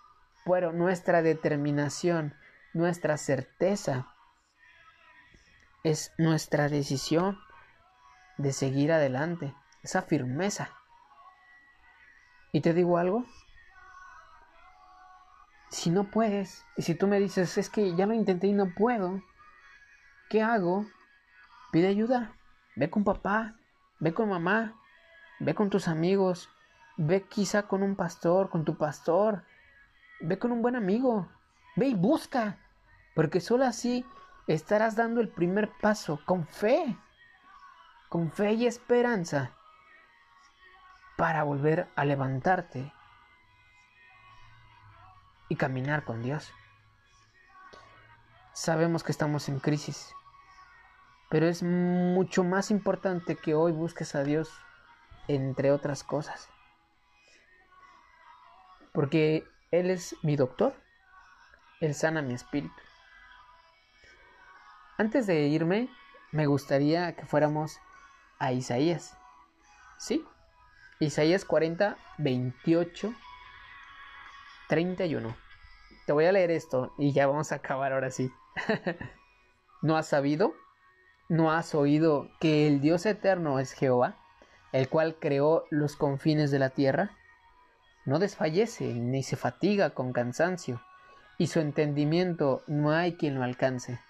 pero 0.44 0.72
nuestra 0.72 1.22
determinación, 1.22 2.34
nuestra 2.72 3.16
certeza, 3.16 4.08
es 5.82 6.12
nuestra 6.18 6.68
decisión 6.68 7.38
de 8.38 8.52
seguir 8.52 8.92
adelante, 8.92 9.54
esa 9.82 10.02
firmeza. 10.02 10.70
Y 12.52 12.60
te 12.60 12.74
digo 12.74 12.98
algo, 12.98 13.24
si 15.70 15.90
no 15.90 16.10
puedes, 16.10 16.64
y 16.76 16.82
si 16.82 16.94
tú 16.94 17.06
me 17.06 17.18
dices, 17.18 17.56
es 17.58 17.70
que 17.70 17.94
ya 17.94 18.06
lo 18.06 18.14
intenté 18.14 18.46
y 18.46 18.52
no 18.52 18.74
puedo, 18.74 19.22
¿qué 20.28 20.42
hago? 20.42 20.86
Pide 21.70 21.88
ayuda, 21.88 22.32
ve 22.76 22.90
con 22.90 23.04
papá, 23.04 23.54
ve 23.98 24.12
con 24.12 24.28
mamá, 24.28 24.74
Ve 25.44 25.56
con 25.56 25.70
tus 25.70 25.88
amigos, 25.88 26.48
ve 26.96 27.24
quizá 27.24 27.64
con 27.64 27.82
un 27.82 27.96
pastor, 27.96 28.48
con 28.48 28.64
tu 28.64 28.76
pastor, 28.76 29.42
ve 30.20 30.38
con 30.38 30.52
un 30.52 30.62
buen 30.62 30.76
amigo, 30.76 31.26
ve 31.74 31.88
y 31.88 31.94
busca, 31.94 32.58
porque 33.16 33.40
solo 33.40 33.64
así 33.64 34.06
estarás 34.46 34.94
dando 34.94 35.20
el 35.20 35.28
primer 35.28 35.68
paso 35.80 36.20
con 36.26 36.46
fe, 36.46 36.96
con 38.12 38.30
fe 38.30 38.52
y 38.52 38.66
esperanza 38.66 39.52
para 41.16 41.44
volver 41.44 41.88
a 41.96 42.04
levantarte 42.04 42.92
y 45.48 45.56
caminar 45.56 46.04
con 46.04 46.22
Dios. 46.22 46.52
Sabemos 48.52 49.02
que 49.02 49.12
estamos 49.12 49.48
en 49.48 49.60
crisis, 49.60 50.14
pero 51.30 51.46
es 51.46 51.62
mucho 51.62 52.44
más 52.44 52.70
importante 52.70 53.34
que 53.34 53.54
hoy 53.54 53.72
busques 53.72 54.14
a 54.14 54.24
Dios 54.24 54.50
entre 55.26 55.72
otras 55.72 56.04
cosas. 56.04 56.50
Porque 58.92 59.48
Él 59.70 59.88
es 59.88 60.16
mi 60.22 60.36
doctor, 60.36 60.74
Él 61.80 61.94
sana 61.94 62.20
mi 62.20 62.34
espíritu. 62.34 62.76
Antes 64.98 65.26
de 65.26 65.46
irme, 65.46 65.88
me 66.30 66.44
gustaría 66.44 67.16
que 67.16 67.24
fuéramos 67.24 67.80
a 68.42 68.52
Isaías. 68.52 69.16
¿Sí? 69.98 70.24
Isaías 71.00 71.44
40, 71.44 71.96
28, 72.18 73.14
31. 74.68 75.36
Te 76.06 76.12
voy 76.12 76.26
a 76.26 76.32
leer 76.32 76.50
esto 76.50 76.92
y 76.98 77.12
ya 77.12 77.26
vamos 77.26 77.52
a 77.52 77.56
acabar 77.56 77.92
ahora 77.92 78.10
sí. 78.10 78.30
¿No 79.82 79.96
has 79.96 80.08
sabido? 80.08 80.54
¿No 81.28 81.52
has 81.52 81.74
oído 81.74 82.28
que 82.40 82.66
el 82.66 82.80
Dios 82.80 83.06
eterno 83.06 83.58
es 83.58 83.72
Jehová? 83.72 84.18
el 84.72 84.88
cual 84.88 85.16
creó 85.20 85.66
los 85.70 85.96
confines 85.96 86.50
de 86.50 86.58
la 86.58 86.70
tierra, 86.70 87.10
no 88.04 88.18
desfallece 88.18 88.94
ni 88.94 89.22
se 89.22 89.36
fatiga 89.36 89.90
con 89.90 90.12
cansancio, 90.12 90.82
y 91.38 91.46
su 91.46 91.60
entendimiento 91.60 92.62
no 92.66 92.90
hay 92.90 93.16
quien 93.16 93.36
lo 93.36 93.44
alcance. 93.44 94.00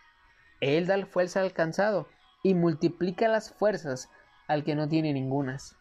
Él 0.60 0.86
da 0.86 1.04
fuerza 1.06 1.40
al 1.40 1.52
cansado 1.52 2.08
y 2.42 2.54
multiplica 2.54 3.28
las 3.28 3.52
fuerzas 3.52 4.08
al 4.48 4.64
que 4.64 4.74
no 4.74 4.88
tiene 4.88 5.12
ningunas. 5.12 5.76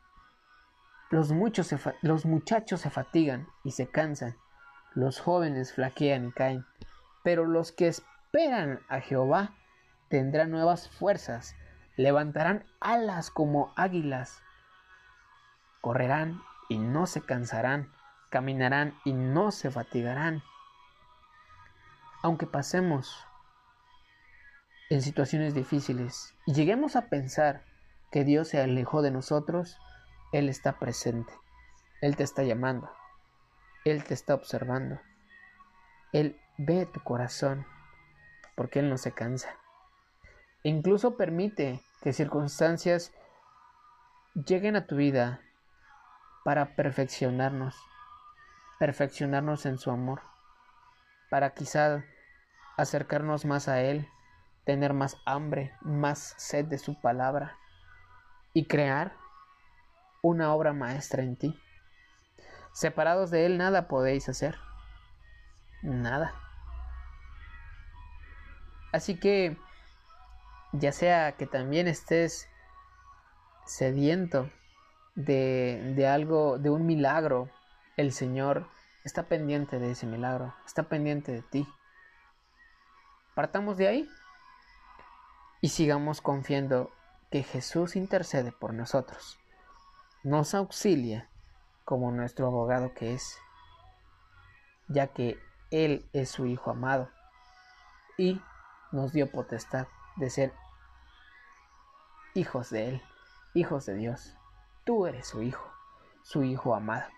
Los, 1.10 1.32
muchos 1.32 1.76
los 2.02 2.26
muchachos 2.26 2.82
se 2.82 2.90
fatigan 2.90 3.48
y 3.64 3.72
se 3.72 3.88
cansan, 3.88 4.38
los 4.94 5.20
jóvenes 5.20 5.74
flaquean 5.74 6.30
y 6.30 6.32
caen, 6.32 6.66
pero 7.24 7.46
los 7.46 7.72
que 7.72 7.88
esperan 7.88 8.80
a 8.88 9.02
Jehová 9.02 9.56
tendrán 10.10 10.52
nuevas 10.52 10.90
fuerzas, 10.90 11.56
levantarán 11.98 12.66
alas 12.80 13.30
como 13.30 13.74
águilas. 13.76 14.42
Correrán 15.82 16.42
y 16.70 16.78
no 16.78 17.08
se 17.08 17.22
cansarán, 17.22 17.92
caminarán 18.30 18.96
y 19.04 19.14
no 19.14 19.52
se 19.52 19.72
fatigarán. 19.72 20.44
Aunque 22.24 22.46
pasemos 22.46 23.26
en 24.90 25.02
situaciones 25.02 25.54
difíciles 25.54 26.36
y 26.46 26.54
lleguemos 26.54 26.96
a 26.96 27.10
pensar 27.10 27.66
que 28.12 28.26
Dios 28.26 28.50
se 28.50 28.62
alejó 28.62 29.02
de 29.02 29.10
nosotros, 29.10 29.80
Él 30.34 30.50
está 30.50 30.78
presente, 30.78 31.34
Él 32.02 32.18
te 32.18 32.24
está 32.24 32.44
llamando, 32.44 32.92
Él 33.86 34.04
te 34.04 34.14
está 34.14 34.36
observando, 34.36 35.00
Él 36.12 36.40
ve 36.58 36.86
tu 36.86 37.02
corazón, 37.02 37.66
porque 38.56 38.80
Él 38.80 38.90
no 38.90 38.98
se 38.98 39.14
cansa. 39.14 39.56
Incluso 40.64 41.16
permite 41.16 41.82
que 42.02 42.12
circunstancias 42.12 43.14
lleguen 44.36 44.76
a 44.76 44.86
tu 44.86 44.98
vida 44.98 45.42
para 46.44 46.76
perfeccionarnos, 46.76 47.76
perfeccionarnos 48.78 49.66
en 49.66 49.78
su 49.78 49.90
amor, 49.90 50.22
para 51.30 51.54
quizá 51.54 52.04
acercarnos 52.78 53.46
más 53.46 53.70
a 53.70 53.82
Él, 53.82 54.08
tener 54.66 54.94
más 54.94 55.16
hambre, 55.26 55.74
más 55.82 56.36
sed 56.38 56.66
de 56.66 56.78
su 56.78 57.00
palabra 57.00 57.58
y 58.54 58.66
crear 58.66 59.16
una 60.22 60.54
obra 60.54 60.74
maestra 60.74 61.24
en 61.24 61.36
ti. 61.36 61.60
Separados 62.74 63.32
de 63.32 63.46
Él 63.46 63.58
nada 63.58 63.88
podéis 63.88 64.30
hacer, 64.30 64.58
nada. 65.82 66.34
Así 68.94 69.20
que, 69.20 69.58
ya 70.74 70.92
sea 70.92 71.34
que 71.34 71.48
también 71.48 71.88
estés 71.88 72.48
sediento 73.66 74.50
de, 75.16 75.94
de 75.96 76.08
algo, 76.08 76.58
de 76.58 76.70
un 76.70 76.86
milagro, 76.86 77.50
el 77.98 78.12
Señor 78.12 78.68
está 79.04 79.24
pendiente 79.24 79.80
de 79.80 79.92
ese 79.92 80.06
milagro, 80.06 80.54
está 80.66 80.84
pendiente 80.84 81.32
de 81.32 81.42
ti. 81.42 81.68
Partamos 83.34 83.78
de 83.78 83.88
ahí 83.88 84.10
y 85.62 85.70
sigamos 85.70 86.22
confiando 86.22 86.92
que 87.32 87.44
Jesús 87.44 87.96
intercede 87.96 88.52
por 88.52 88.74
nosotros, 88.74 89.40
nos 90.24 90.54
auxilia 90.54 91.30
como 91.86 92.12
nuestro 92.12 92.46
abogado 92.46 92.94
que 92.94 93.14
es, 93.14 93.38
ya 94.88 95.08
que 95.08 95.40
Él 95.72 96.08
es 96.14 96.30
su 96.30 96.46
Hijo 96.46 96.72
amado 96.72 97.10
y 98.18 98.42
nos 98.92 99.14
dio 99.14 99.32
potestad 99.32 99.88
de 100.18 100.30
ser 100.30 100.54
hijos 102.34 102.70
de 102.70 102.90
Él, 102.90 103.02
hijos 103.54 103.86
de 103.86 103.96
Dios. 103.96 104.38
Tú 104.84 105.08
eres 105.08 105.28
su 105.28 105.42
Hijo, 105.42 105.66
su 106.24 106.44
Hijo 106.44 106.76
amado. 106.76 107.10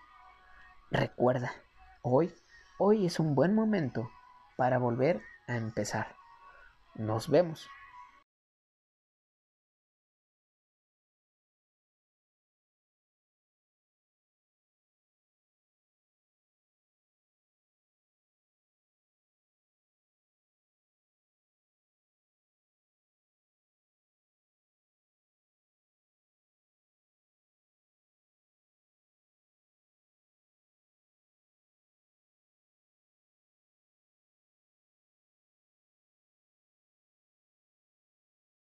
Recuerda, 0.92 1.52
hoy, 2.02 2.32
hoy 2.78 3.06
es 3.06 3.18
un 3.18 3.34
buen 3.34 3.54
momento 3.54 4.08
para 4.56 4.78
volver 4.78 5.22
a 5.48 5.56
empezar. 5.56 6.14
Nos 6.94 7.28
vemos. 7.28 7.68